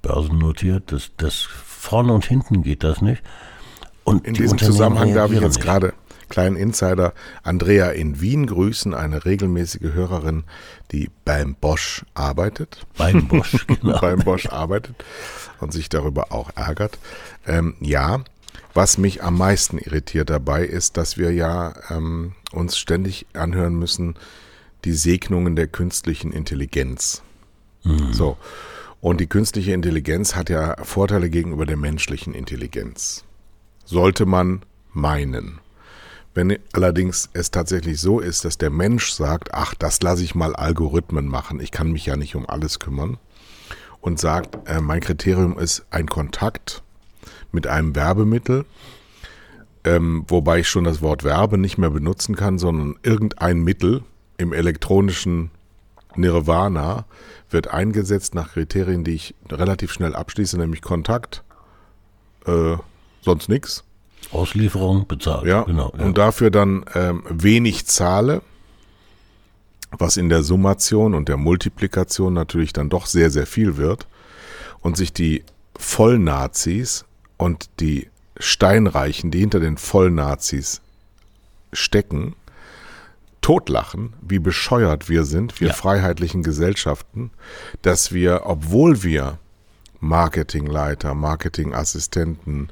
[0.00, 3.24] börsennotiert, das, das vorne und hinten geht das nicht.
[4.04, 5.92] Und in diesem Zusammenhang darf ich jetzt gerade
[6.30, 7.12] kleinen Insider
[7.42, 10.44] Andrea in Wien grüßen, eine regelmäßige Hörerin,
[10.92, 12.86] die beim Bosch arbeitet.
[12.96, 14.00] Beim Bosch, genau.
[14.00, 14.96] beim Bosch arbeitet
[15.60, 16.98] und sich darüber auch ärgert.
[17.46, 18.24] Ähm, ja,
[18.72, 24.14] was mich am meisten irritiert dabei ist, dass wir ja ähm, uns ständig anhören müssen,
[24.84, 27.22] die Segnungen der künstlichen Intelligenz.
[27.84, 28.12] Mhm.
[28.12, 28.36] So.
[29.00, 33.24] Und die künstliche Intelligenz hat ja Vorteile gegenüber der menschlichen Intelligenz.
[33.84, 34.62] Sollte man
[34.92, 35.58] meinen.
[36.32, 40.54] Wenn allerdings es tatsächlich so ist, dass der Mensch sagt, ach, das lasse ich mal
[40.54, 43.18] Algorithmen machen, ich kann mich ja nicht um alles kümmern,
[44.00, 46.82] und sagt, äh, mein Kriterium ist ein Kontakt
[47.52, 48.64] mit einem Werbemittel,
[49.84, 54.02] ähm, wobei ich schon das Wort Werbe nicht mehr benutzen kann, sondern irgendein Mittel
[54.38, 55.50] im elektronischen
[56.16, 57.04] Nirvana
[57.50, 61.44] wird eingesetzt nach Kriterien, die ich relativ schnell abschließe, nämlich Kontakt,
[62.46, 62.76] äh,
[63.22, 63.84] sonst nichts.
[64.32, 65.46] Auslieferung bezahlt.
[65.46, 65.92] Ja, genau.
[65.96, 66.04] Ja.
[66.04, 68.42] Und dafür dann ähm, wenig zahle,
[69.90, 74.06] was in der Summation und der Multiplikation natürlich dann doch sehr, sehr viel wird.
[74.80, 75.44] Und sich die
[75.76, 77.04] Vollnazis
[77.36, 78.08] und die
[78.38, 80.80] Steinreichen, die hinter den Vollnazis
[81.72, 82.34] stecken,
[83.40, 85.74] totlachen, wie bescheuert wir sind, wir ja.
[85.74, 87.30] freiheitlichen Gesellschaften,
[87.82, 89.38] dass wir, obwohl wir
[90.00, 92.70] Marketingleiter, Marketingassistenten,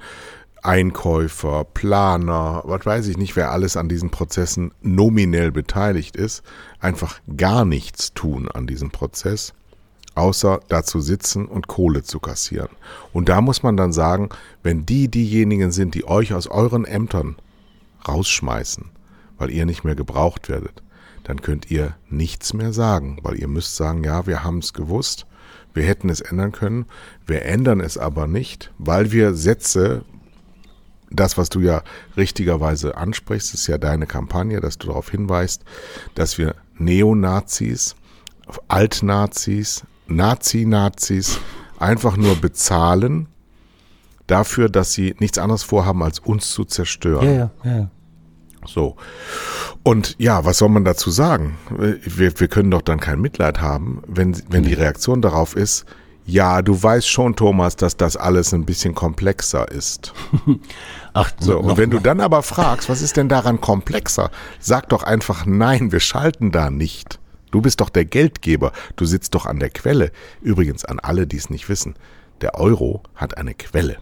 [0.69, 6.43] Einkäufer, Planer, was weiß ich nicht, wer alles an diesen Prozessen nominell beteiligt ist,
[6.79, 9.55] einfach gar nichts tun an diesem Prozess
[10.15, 12.71] außer da zu sitzen und Kohle zu kassieren.
[13.13, 14.31] Und da muss man dann sagen,
[14.65, 17.37] wenn die diejenigen sind, die euch aus euren Ämtern
[18.07, 18.91] rausschmeißen,
[19.39, 20.83] weil ihr nicht mehr gebraucht werdet,
[21.23, 25.27] dann könnt ihr nichts mehr sagen, weil ihr müsst sagen, ja, wir haben es gewusst,
[25.73, 26.87] wir hätten es ändern können,
[27.27, 30.05] wir ändern es aber nicht, weil wir Sätze,
[31.11, 31.83] das, was du ja
[32.17, 35.65] richtigerweise ansprichst, ist ja deine Kampagne, dass du darauf hinweist,
[36.15, 37.97] dass wir Neonazis,
[38.69, 41.39] Altnazis, Nazi-Nazis
[41.79, 43.29] einfach nur bezahlen
[44.27, 47.27] dafür, dass sie nichts anderes vorhaben, als uns zu zerstören.
[47.27, 47.91] Ja, ja, ja.
[48.67, 48.97] So.
[49.83, 51.57] Und ja, was soll man dazu sagen?
[51.71, 55.87] Wir, wir können doch dann kein Mitleid haben, wenn, wenn die Reaktion darauf ist,
[56.29, 60.13] ja, du weißt schon, Thomas, dass das alles ein bisschen komplexer ist.
[61.15, 64.31] Ach, so, und wenn du dann aber fragst, was ist denn daran komplexer?
[64.61, 67.19] Sag doch einfach nein, wir schalten da nicht.
[67.51, 70.13] Du bist doch der Geldgeber, du sitzt doch an der Quelle.
[70.43, 71.95] Übrigens an alle, die es nicht wissen,
[72.43, 73.97] der Euro hat eine Quelle.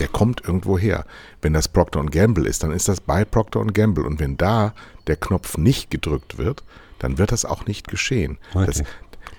[0.00, 1.04] Der kommt irgendwo her.
[1.40, 4.04] Wenn das Procter Gamble ist, dann ist das bei Procter Gamble.
[4.04, 4.74] Und wenn da
[5.06, 6.64] der Knopf nicht gedrückt wird,
[6.98, 8.38] dann wird das auch nicht geschehen.
[8.54, 8.66] Okay.
[8.66, 8.82] Das,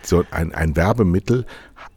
[0.01, 1.45] so ein, ein Werbemittel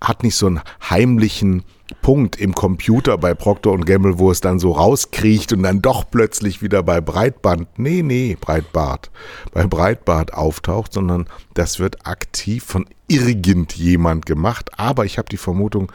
[0.00, 1.64] hat nicht so einen heimlichen
[2.00, 6.62] Punkt im Computer bei Procter Gamble, wo es dann so rauskriecht und dann doch plötzlich
[6.62, 9.10] wieder bei Breitband, nee, nee, Breitbart,
[9.52, 14.70] bei Breitbart auftaucht, sondern das wird aktiv von irgendjemand gemacht.
[14.78, 15.92] Aber ich habe die Vermutung,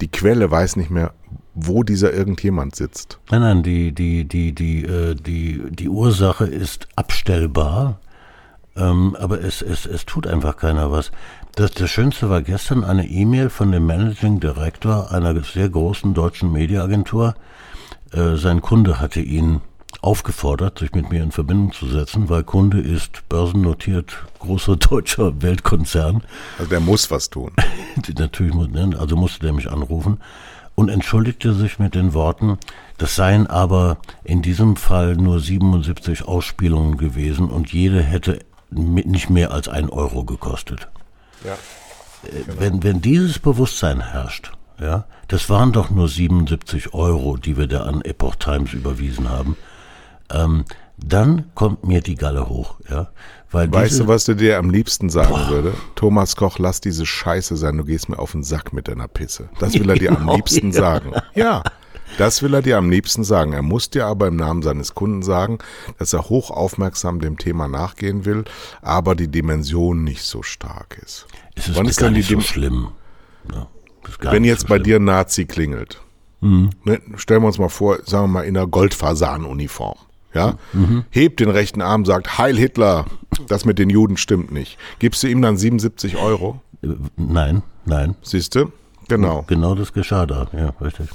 [0.00, 1.12] die Quelle weiß nicht mehr,
[1.54, 3.18] wo dieser irgendjemand sitzt.
[3.30, 8.00] Nein, nein, die, die, die, die, äh, die, die Ursache ist abstellbar,
[8.78, 11.10] ähm, aber es, es, es tut einfach keiner was.
[11.54, 16.52] Das, das Schönste war gestern eine E-Mail von dem Managing Director einer sehr großen deutschen
[16.52, 17.34] Mediaagentur.
[18.12, 19.60] Äh, sein Kunde hatte ihn
[20.00, 26.22] aufgefordert, sich mit mir in Verbindung zu setzen, weil Kunde ist börsennotiert großer deutscher Weltkonzern.
[26.58, 27.52] Also der muss was tun.
[28.18, 30.20] Natürlich, muss, ne, also musste der mich anrufen.
[30.76, 32.56] und entschuldigte sich mit den Worten,
[32.98, 38.38] das seien aber in diesem Fall nur 77 Ausspielungen gewesen und jede hätte
[38.70, 40.88] nicht mehr als ein Euro gekostet.
[41.44, 41.56] Ja.
[42.22, 42.60] Genau.
[42.60, 47.82] Wenn, wenn dieses Bewusstsein herrscht, ja, das waren doch nur 77 Euro, die wir da
[47.82, 49.56] an Epoch Times überwiesen haben,
[50.32, 50.64] ähm,
[50.96, 53.08] dann kommt mir die Galle hoch, ja.
[53.50, 55.48] Weil weißt du, was du dir am liebsten sagen boah.
[55.48, 55.74] würde?
[55.94, 59.48] Thomas Koch, lass diese Scheiße sein, du gehst mir auf den Sack mit deiner Pisse.
[59.58, 60.78] Das will er dir am liebsten ja.
[60.78, 61.12] sagen.
[61.34, 61.62] Ja,
[62.16, 63.52] das will er dir am liebsten sagen.
[63.52, 65.58] Er muss dir aber im Namen seines Kunden sagen,
[65.98, 68.44] dass er hochaufmerksam dem Thema nachgehen will,
[68.82, 71.26] aber die Dimension nicht so stark ist.
[71.54, 72.88] Es ist, Wann ist gar nicht so schlimm.
[73.52, 73.68] Ja,
[74.20, 76.00] wenn jetzt so bei dir ein Nazi klingelt,
[76.40, 76.70] mhm.
[76.84, 79.98] ne, stellen wir uns mal vor, sagen wir mal in einer Goldfasanuniform.
[80.34, 80.58] Ja?
[80.72, 81.04] Mhm.
[81.10, 83.06] Hebt den rechten Arm, sagt Heil Hitler,
[83.48, 84.78] das mit den Juden stimmt nicht.
[84.98, 86.60] Gibst du ihm dann 77 Euro?
[86.82, 88.14] Äh, nein, nein.
[88.22, 88.72] Siehst du?
[89.08, 89.44] Genau.
[89.46, 91.08] Genau das geschah da, ja, richtig.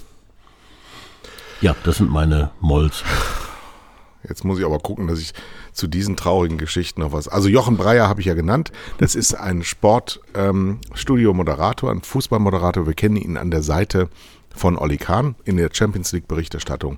[1.63, 3.05] Ja, das sind meine Molls.
[4.27, 5.33] Jetzt muss ich aber gucken, dass ich
[5.71, 7.29] zu diesen traurigen Geschichten noch was.
[7.29, 8.73] Also Jochen Breyer habe ich ja genannt.
[8.97, 12.85] Das ist ein Sportstudio-Moderator, ähm, ein Fußballmoderator.
[12.85, 14.09] Wir kennen ihn an der Seite
[14.53, 16.97] von Olli Kahn in der Champions League-Berichterstattung.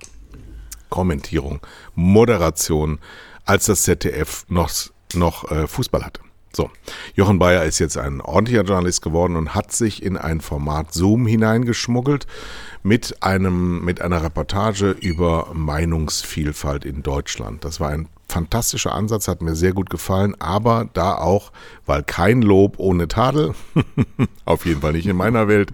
[0.89, 1.59] Kommentierung,
[1.93, 2.97] Moderation,
[3.45, 4.71] als das ZDF noch,
[5.13, 6.24] noch äh, Fußball hatte.
[6.55, 6.71] So,
[7.15, 11.27] Jochen Bayer ist jetzt ein ordentlicher Journalist geworden und hat sich in ein Format Zoom
[11.27, 12.27] hineingeschmuggelt
[12.81, 17.65] mit einem, mit einer Reportage über Meinungsvielfalt in Deutschland.
[17.65, 21.51] Das war ein fantastischer Ansatz, hat mir sehr gut gefallen, aber da auch,
[21.85, 23.53] weil kein Lob ohne Tadel,
[24.45, 25.73] auf jeden Fall nicht in meiner Welt,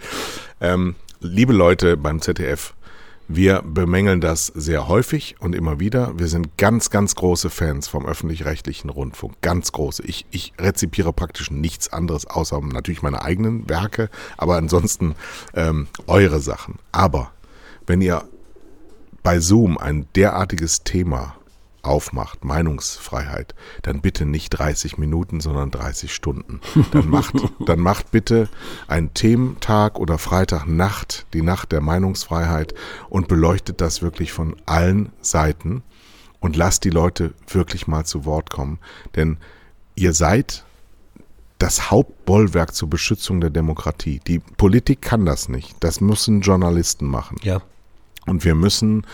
[0.61, 2.73] ähm, liebe Leute beim ZDF,
[3.27, 6.17] wir bemängeln das sehr häufig und immer wieder.
[6.19, 9.41] Wir sind ganz, ganz große Fans vom öffentlich-rechtlichen Rundfunk.
[9.41, 10.03] Ganz große.
[10.03, 15.15] Ich, ich rezipiere praktisch nichts anderes, außer natürlich meine eigenen Werke, aber ansonsten
[15.53, 16.75] ähm, eure Sachen.
[16.91, 17.31] Aber
[17.87, 18.23] wenn ihr
[19.23, 21.35] bei Zoom ein derartiges Thema
[21.83, 26.61] aufmacht, Meinungsfreiheit, dann bitte nicht 30 Minuten, sondern 30 Stunden.
[26.91, 28.49] Dann macht, dann macht bitte
[28.87, 32.73] einen Thementag oder Freitagnacht, die Nacht der Meinungsfreiheit
[33.09, 35.83] und beleuchtet das wirklich von allen Seiten
[36.39, 38.79] und lasst die Leute wirklich mal zu Wort kommen.
[39.15, 39.37] Denn
[39.95, 40.65] ihr seid
[41.61, 44.19] das Hauptbollwerk zur Beschützung der Demokratie.
[44.25, 45.75] Die Politik kann das nicht.
[45.79, 47.37] Das müssen Journalisten machen.
[47.43, 47.61] Ja.
[48.25, 49.05] Und wir müssen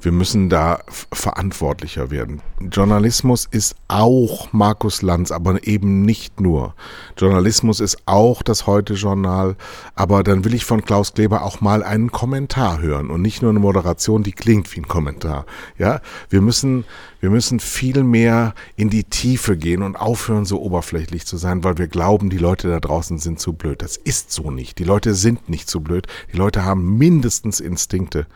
[0.00, 0.80] wir müssen da
[1.12, 2.42] verantwortlicher werden.
[2.60, 6.74] Journalismus ist auch Markus Lanz, aber eben nicht nur.
[7.16, 9.56] Journalismus ist auch das Heute-Journal,
[9.94, 13.50] aber dann will ich von Klaus Kleber auch mal einen Kommentar hören und nicht nur
[13.50, 15.46] eine Moderation, die klingt wie ein Kommentar.
[15.78, 16.84] Ja, wir müssen,
[17.20, 21.78] wir müssen viel mehr in die Tiefe gehen und aufhören, so oberflächlich zu sein, weil
[21.78, 23.82] wir glauben, die Leute da draußen sind zu blöd.
[23.82, 24.78] Das ist so nicht.
[24.78, 26.06] Die Leute sind nicht zu blöd.
[26.32, 28.26] Die Leute haben mindestens Instinkte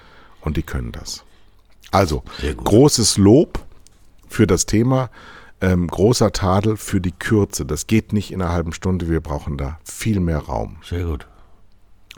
[0.40, 1.24] und die können das.
[1.90, 2.22] Also,
[2.64, 3.60] großes Lob
[4.28, 5.10] für das Thema,
[5.60, 7.64] ähm, großer Tadel für die Kürze.
[7.64, 10.76] Das geht nicht in einer halben Stunde, wir brauchen da viel mehr Raum.
[10.84, 11.26] Sehr gut.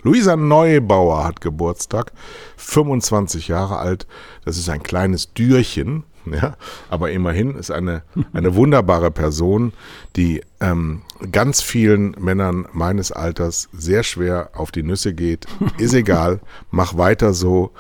[0.03, 2.13] Luisa Neubauer hat Geburtstag,
[2.57, 4.07] 25 Jahre alt.
[4.45, 6.57] Das ist ein kleines Dürchen, ja,
[6.89, 8.03] aber immerhin ist eine,
[8.33, 9.73] eine wunderbare Person,
[10.17, 11.03] die ähm,
[11.33, 15.47] ganz vielen Männern meines Alters sehr schwer auf die Nüsse geht.
[15.79, 16.41] Ist egal,
[16.71, 17.73] mach weiter so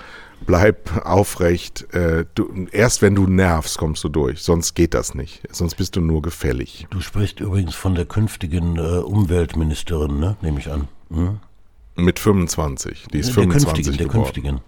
[0.46, 1.92] bleib aufrecht.
[1.94, 4.42] Äh, du, erst wenn du nervst, kommst du durch.
[4.42, 5.42] Sonst geht das nicht.
[5.50, 6.86] Sonst bist du nur gefällig.
[6.90, 10.36] Du sprichst übrigens von der künftigen äh, Umweltministerin, ne?
[10.42, 10.88] nehme ich an.
[11.10, 11.38] Hm?
[11.96, 13.08] Mit 25.
[13.12, 14.32] Die ist der 25 künftigen, geworden.
[14.34, 14.60] Der künftigen.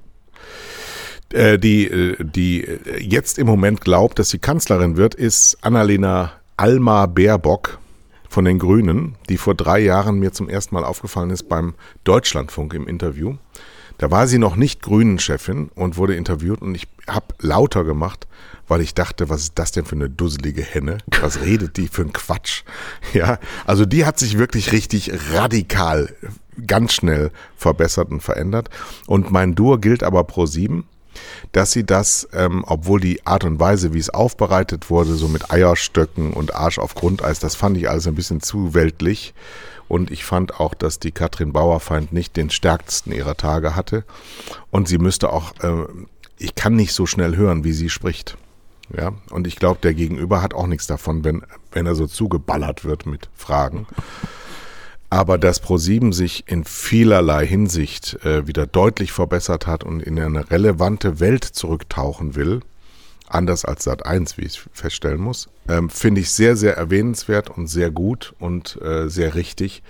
[1.33, 2.67] Äh, die, äh, die
[3.01, 7.79] jetzt im Moment glaubt, dass sie Kanzlerin wird, ist Annalena Alma Baerbock
[8.29, 12.75] von den Grünen, die vor drei Jahren mir zum ersten Mal aufgefallen ist beim Deutschlandfunk
[12.75, 13.37] im Interview.
[14.03, 18.27] Da war sie noch nicht Grünen-Chefin und wurde interviewt und ich habe lauter gemacht,
[18.67, 20.99] weil ich dachte, was ist das denn für eine dusselige Henne?
[21.21, 22.65] Was redet die für ein Quatsch?
[23.13, 26.13] Ja, also die hat sich wirklich richtig radikal,
[26.67, 28.71] ganz schnell verbessert und verändert.
[29.07, 30.85] Und mein Dur gilt aber pro sieben
[31.53, 35.51] dass sie das, ähm, obwohl die Art und Weise, wie es aufbereitet wurde, so mit
[35.51, 39.35] Eierstöcken und Arsch auf Grundeis, das fand ich alles ein bisschen zu weltlich.
[39.93, 44.05] Und ich fand auch, dass die Katrin Bauerfeind nicht den stärksten ihrer Tage hatte.
[44.71, 45.85] Und sie müsste auch, äh,
[46.39, 48.39] ich kann nicht so schnell hören, wie sie spricht.
[48.97, 52.87] Ja, und ich glaube, der Gegenüber hat auch nichts davon, wenn, wenn er so zugeballert
[52.87, 53.87] wird mit Fragen.
[55.11, 60.51] Aber dass ProSieben sich in vielerlei Hinsicht äh, wieder deutlich verbessert hat und in eine
[60.51, 62.63] relevante Welt zurücktauchen will,
[63.35, 67.67] anders als Sat 1, wie ich feststellen muss, ähm, finde ich sehr, sehr erwähnenswert und
[67.67, 69.83] sehr gut und äh, sehr richtig.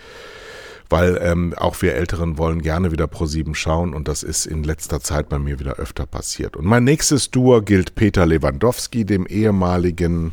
[0.88, 4.62] weil ähm, auch wir Älteren wollen gerne wieder Pro 7 schauen und das ist in
[4.62, 6.54] letzter Zeit bei mir wieder öfter passiert.
[6.54, 10.32] Und mein nächstes Duo gilt Peter Lewandowski, dem ehemaligen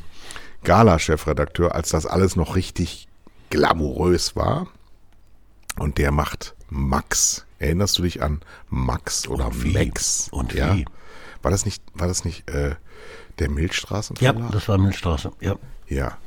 [0.65, 3.07] Gala-Chefredakteur, als das alles noch richtig
[3.49, 4.67] glamourös war.
[5.77, 7.45] Und der macht Max.
[7.59, 9.73] Erinnerst du dich an Max oder Und?
[9.73, 10.27] Max?
[10.31, 10.75] Und ja?
[10.75, 10.85] wie?
[11.41, 12.75] War das nicht, war das nicht äh,
[13.39, 14.39] der Milchstraßenverlag?
[14.39, 15.31] Ja, das war Milchstraße.
[15.41, 15.55] Ja.
[15.87, 16.17] Ja.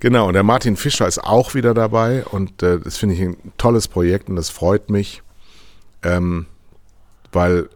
[0.00, 3.36] Genau, und der Martin Fischer ist auch wieder dabei und äh, das finde ich ein
[3.58, 5.22] tolles Projekt und das freut mich,
[6.04, 6.46] ähm,
[7.32, 7.68] weil,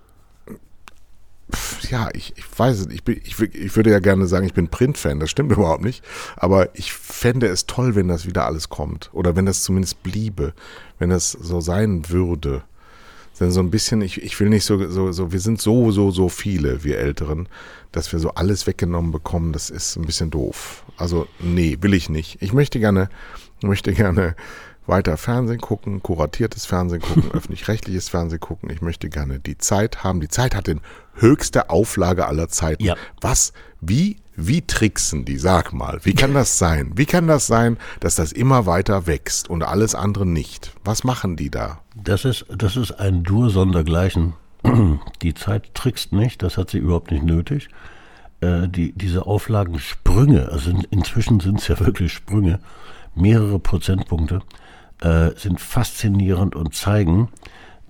[1.52, 4.54] pf, ja, ich, ich weiß es, ich, bin, ich, ich würde ja gerne sagen, ich
[4.54, 6.04] bin Print-Fan, das stimmt überhaupt nicht,
[6.36, 10.54] aber ich fände es toll, wenn das wieder alles kommt oder wenn das zumindest bliebe,
[11.00, 12.62] wenn das so sein würde.
[13.40, 16.10] Denn so ein bisschen, ich, ich will nicht so, so, so, wir sind so, so,
[16.10, 17.48] so viele, wir Älteren,
[17.90, 20.84] dass wir so alles weggenommen bekommen, das ist ein bisschen doof.
[20.96, 22.40] Also, nee, will ich nicht.
[22.40, 23.08] Ich möchte gerne,
[23.62, 24.36] möchte gerne
[24.86, 28.70] weiter Fernsehen gucken, kuratiertes Fernsehen gucken, öffentlich-rechtliches Fernsehen gucken.
[28.70, 30.20] Ich möchte gerne die Zeit haben.
[30.20, 30.80] Die Zeit hat den
[31.14, 32.84] höchste Auflage aller Zeiten.
[32.84, 32.96] Ja.
[33.20, 35.38] Was, wie, wie tricksen die?
[35.38, 36.92] Sag mal, wie kann das sein?
[36.96, 40.72] Wie kann das sein, dass das immer weiter wächst und alles andere nicht?
[40.84, 41.81] Was machen die da?
[42.04, 44.34] Das ist, das ist ein Dur sondergleichen.
[45.22, 47.68] Die Zeit trickst nicht, das hat sie überhaupt nicht nötig.
[48.40, 52.60] Äh, die, diese Auflagensprünge, also in, inzwischen sind es ja wirklich Sprünge,
[53.14, 54.40] mehrere Prozentpunkte,
[55.00, 57.28] äh, sind faszinierend und zeigen,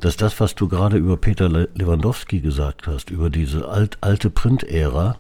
[0.01, 4.31] dass das, was du gerade über Peter Le Lewandowski gesagt hast, über diese alt, alte
[4.31, 5.17] Print-Ära,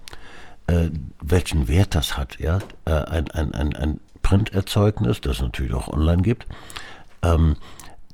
[0.66, 0.88] äh,
[1.22, 5.88] welchen Wert das hat, ja, äh, ein, ein, ein, ein Printerzeugnis, das es natürlich auch
[5.88, 6.46] online gibt,
[7.22, 7.56] ähm,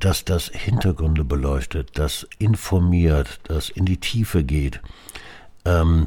[0.00, 4.80] dass das Hintergründe beleuchtet, das informiert, das in die Tiefe geht.
[5.64, 6.04] Ähm,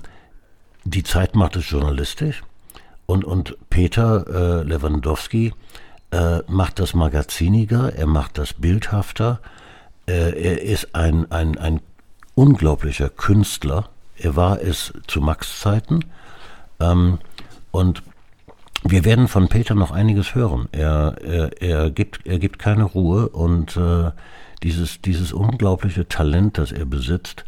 [0.83, 2.43] die Zeit macht es journalistisch
[3.05, 5.53] und, und Peter äh, Lewandowski
[6.11, 9.39] äh, macht das magaziniger, er macht das bildhafter,
[10.07, 11.81] äh, er ist ein, ein, ein
[12.35, 13.89] unglaublicher Künstler.
[14.17, 16.05] Er war es zu Max-Zeiten.
[16.79, 17.19] Ähm,
[17.71, 18.03] und
[18.84, 20.67] wir werden von Peter noch einiges hören.
[20.71, 24.11] Er, er, er, gibt, er gibt keine Ruhe und äh,
[24.63, 27.45] dieses, dieses unglaubliche Talent, das er besitzt,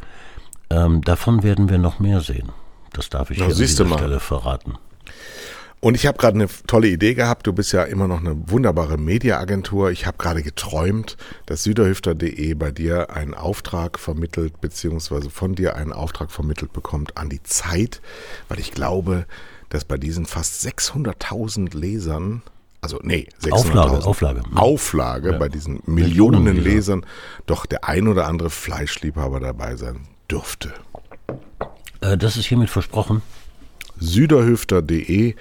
[0.70, 2.52] ähm, davon werden wir noch mehr sehen.
[2.92, 3.98] Das darf ich Na, hier an dieser mal.
[3.98, 4.78] Stelle verraten.
[5.80, 7.46] Und ich habe gerade eine tolle Idee gehabt.
[7.46, 9.92] Du bist ja immer noch eine wunderbare Mediaagentur.
[9.92, 15.92] Ich habe gerade geträumt, dass süderhüfter.de bei dir einen Auftrag vermittelt, beziehungsweise von dir einen
[15.92, 18.02] Auftrag vermittelt bekommt an die Zeit,
[18.48, 19.26] weil ich glaube,
[19.74, 22.44] dass bei diesen fast 600.000 Lesern,
[22.80, 24.42] also nee, 600.000 Auflage, Auflage.
[24.54, 26.70] Auflage bei diesen Millionen Millionen Leser.
[26.76, 27.06] Lesern
[27.48, 30.74] doch der ein oder andere Fleischliebhaber dabei sein dürfte.
[32.02, 33.24] Äh, das ist hiermit versprochen.
[33.98, 35.34] süderhüfter.de.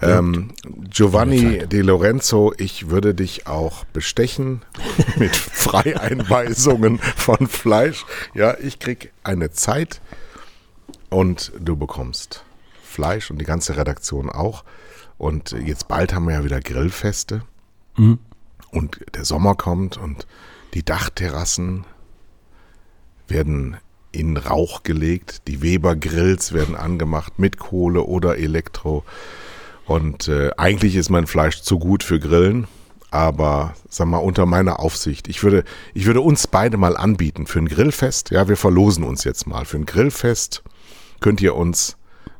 [0.00, 0.52] Ähm,
[0.88, 4.62] Giovanni De Lorenzo, ich würde dich auch bestechen
[5.16, 8.06] mit Freieinweisungen von Fleisch.
[8.32, 10.00] Ja, ich krieg eine Zeit
[11.10, 12.44] und du bekommst
[12.98, 14.64] Fleisch und die ganze Redaktion auch.
[15.18, 17.42] Und jetzt bald haben wir ja wieder Grillfeste.
[18.72, 20.26] Und der Sommer kommt und
[20.74, 21.84] die Dachterrassen
[23.28, 23.76] werden
[24.10, 25.46] in Rauch gelegt.
[25.46, 29.04] Die Weber Grills werden angemacht mit Kohle oder Elektro.
[29.86, 32.66] Und äh, eigentlich ist mein Fleisch zu gut für Grillen,
[33.12, 35.28] aber sag mal unter meiner Aufsicht.
[35.28, 35.62] Ich würde,
[35.94, 38.30] ich würde uns beide mal anbieten für ein Grillfest.
[38.30, 40.64] Ja, wir verlosen uns jetzt mal für ein Grillfest.
[41.20, 41.97] Könnt ihr uns?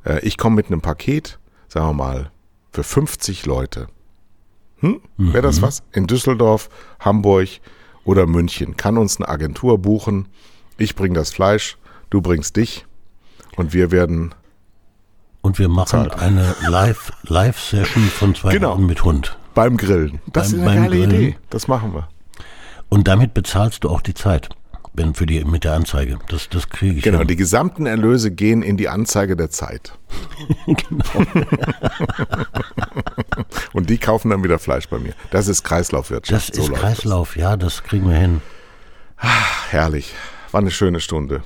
[0.08, 1.38] Äh, ich komme mit einem Paket,
[1.68, 2.30] sagen wir mal
[2.72, 3.88] für 50 Leute.
[4.80, 5.00] Hm?
[5.16, 5.82] Wäre das was?
[5.92, 6.68] In Düsseldorf,
[7.00, 7.48] Hamburg
[8.04, 8.76] oder München.
[8.76, 10.28] Kann uns eine Agentur buchen.
[10.76, 11.76] Ich bringe das Fleisch,
[12.10, 12.86] du bringst dich
[13.56, 14.34] und wir werden
[15.42, 16.18] Und wir machen Zahlt.
[16.18, 18.76] eine Live- Live-Session von zwei Genau.
[18.76, 19.36] Mit Hund.
[19.54, 20.20] beim Grillen.
[20.32, 21.10] Das Beim- ist eine geile Grillen.
[21.10, 21.36] Idee.
[21.50, 22.08] Das machen wir.
[22.88, 24.48] Und damit bezahlst du auch die Zeit.
[24.98, 26.18] Wenn für die mit der Anzeige.
[26.28, 27.28] Das, das kriege ich Genau, hin.
[27.28, 29.96] die gesamten Erlöse gehen in die Anzeige der Zeit.
[30.66, 31.04] genau.
[33.72, 35.12] Und die kaufen dann wieder Fleisch bei mir.
[35.30, 36.48] Das ist Kreislaufwirtschaft.
[36.50, 38.40] Das So ist Kreislauf, ja, das kriegen wir hin.
[39.20, 39.30] Das.
[39.70, 40.14] Herrlich.
[40.50, 41.42] War eine schöne Stunde.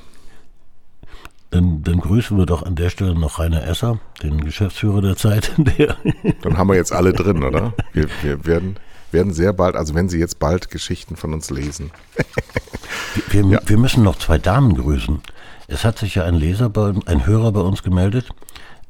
[1.50, 5.52] Dann, dann grüßen wir doch an der Stelle noch Rainer Esser, den Geschäftsführer der Zeit,
[5.58, 5.96] der
[6.40, 7.74] Dann haben wir jetzt alle drin, oder?
[7.92, 8.76] Wir, wir werden,
[9.12, 11.90] werden sehr bald, also wenn Sie jetzt bald Geschichten von uns lesen.
[13.28, 13.60] Wir, Ja.
[13.66, 15.20] wir müssen noch zwei Damen grüßen.
[15.68, 18.28] Es hat sich ja ein Leser, bei, ein Hörer bei uns gemeldet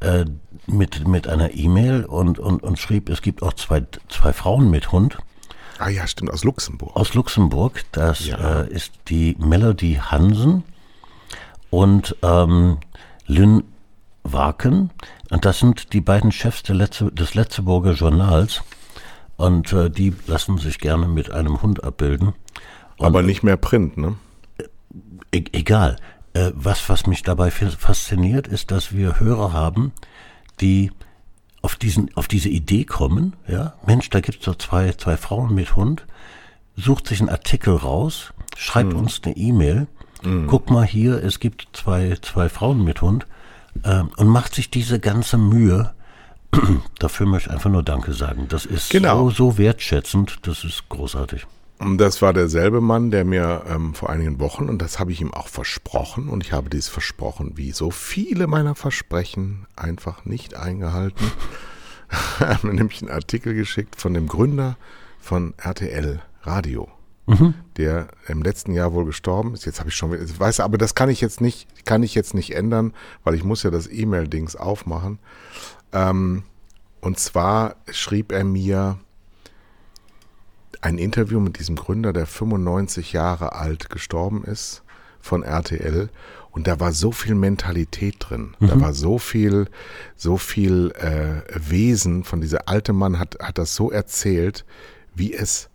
[0.01, 0.25] äh,
[0.67, 4.93] mit, mit einer E-Mail und, und, und schrieb, es gibt auch zwei, zwei Frauen mit
[4.93, 5.19] Hund
[5.79, 6.95] Ah ja, stimmt, aus Luxemburg.
[6.95, 7.83] aus Luxemburg.
[7.93, 8.63] Das Ja.
[8.63, 10.63] äh, ist die Melody Hansen
[11.71, 12.79] und ähm,
[13.27, 13.65] Lynn
[14.23, 14.91] Waken.
[15.31, 18.63] Und das sind die beiden Chefs Letze, des Letzeburger Journals.
[19.43, 22.29] Und äh, die lassen sich gerne mit einem Hund abbilden.
[22.97, 24.15] Und Aber nicht mehr Print, ne?
[25.33, 25.97] e egal.
[26.33, 29.91] Äh, was, was mich dabei fasziniert, ist, dass wir Hörer haben,
[30.61, 30.93] die
[31.61, 35.75] auf, diesen, auf diese Idee kommen, ja, Mensch, da gibt's doch zwei, zwei Frauen mit
[35.75, 36.07] Hund,
[36.77, 39.89] sucht sich einen Artikel raus, schreibt uns eine E-Mail,
[40.47, 43.27] guck mal hier, es gibt zwei, zwei Frauen mit Hund
[43.83, 45.95] ähm, und macht sich diese ganze Mühe.
[46.99, 48.47] Dafür möchte ich einfach nur Danke sagen.
[48.49, 49.31] Das ist Genau.
[49.31, 51.47] so, so wertschätzend, das ist großartig.
[51.97, 55.35] Das war derselbe Mann, der mir ähm, vor einigen Wochen, und das habe ich ihm
[55.35, 61.25] auch versprochen, und ich habe dies versprochen, wie so viele meiner Versprechen einfach nicht eingehalten.
[62.39, 64.77] er hat mir nämlich einen Artikel geschickt von dem Gründer
[65.21, 66.89] von RTL Radio,
[67.79, 69.65] der im letzten Jahr wohl gestorben ist.
[69.65, 72.35] Jetzt habe ich schon, wieder- weiß, aber das kann ich jetzt nicht, kann ich jetzt
[72.35, 72.93] nicht ändern,
[73.25, 75.19] weil ich muss ja das E-Mail-Dings aufmachen.
[75.93, 76.45] Ähm,
[77.01, 78.99] und zwar schrieb er mir,
[80.83, 84.83] ein Interview mit diesem Gründer, der 95 Jahre alt gestorben ist
[85.21, 86.11] von RTL.
[86.51, 88.55] Und da war so viel Mentalität drin.
[88.61, 89.69] Da war so viel,
[90.17, 94.67] so viel äh, Wesen von dieser alte Mann hat, hat das so erzählt,
[95.15, 95.71] wie es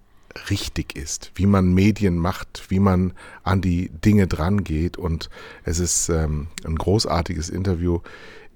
[0.51, 3.13] richtig ist, wie man Medien macht, wie man
[3.43, 4.97] an die Dinge dran geht.
[4.97, 5.29] Und
[5.63, 8.01] es ist ähm, ein großartiges Interview.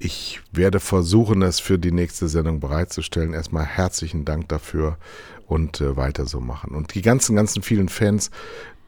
[0.04, 3.36] Ich werde versuchen, das für die nächste Sendung bereitzustellen.
[3.36, 4.98] Erstmal herzlichen Dank dafür
[5.46, 6.74] und äh, weiter so machen.
[6.74, 8.32] Und die ganzen, ganzen vielen Fans,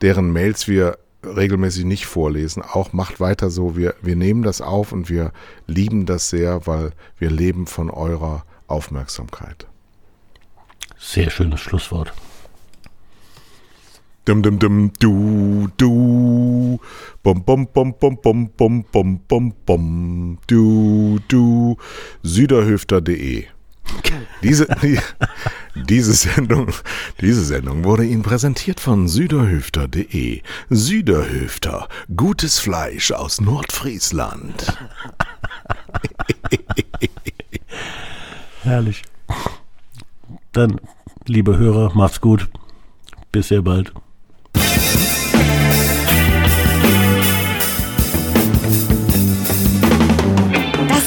[0.01, 3.77] deren Mails wir regelmäßig nicht vorlesen, auch macht weiter so.
[3.77, 5.33] Wir, wir nehmen das auf und wir
[5.67, 9.67] lieben das sehr, weil wir leben von eurer Aufmerksamkeit.
[10.97, 12.11] Sehr schönes Schlusswort.
[14.25, 16.79] Dum dum dum du du
[17.23, 21.75] bum bum bum bum bum bum bum bum bum du du
[22.23, 23.47] süderhöfter.de
[24.41, 24.99] diese, die,
[25.75, 26.67] diese Sendung,
[27.21, 30.41] diese Sendung wurde Ihnen präsentiert von süderhöfter.de.
[30.69, 34.65] Süderhöfter, gutes Fleisch aus Nordfriesland.
[38.61, 39.03] Herrlich.
[40.51, 40.79] Dann,
[41.25, 42.49] liebe Hörer, macht's gut.
[43.31, 43.93] Bis sehr bald.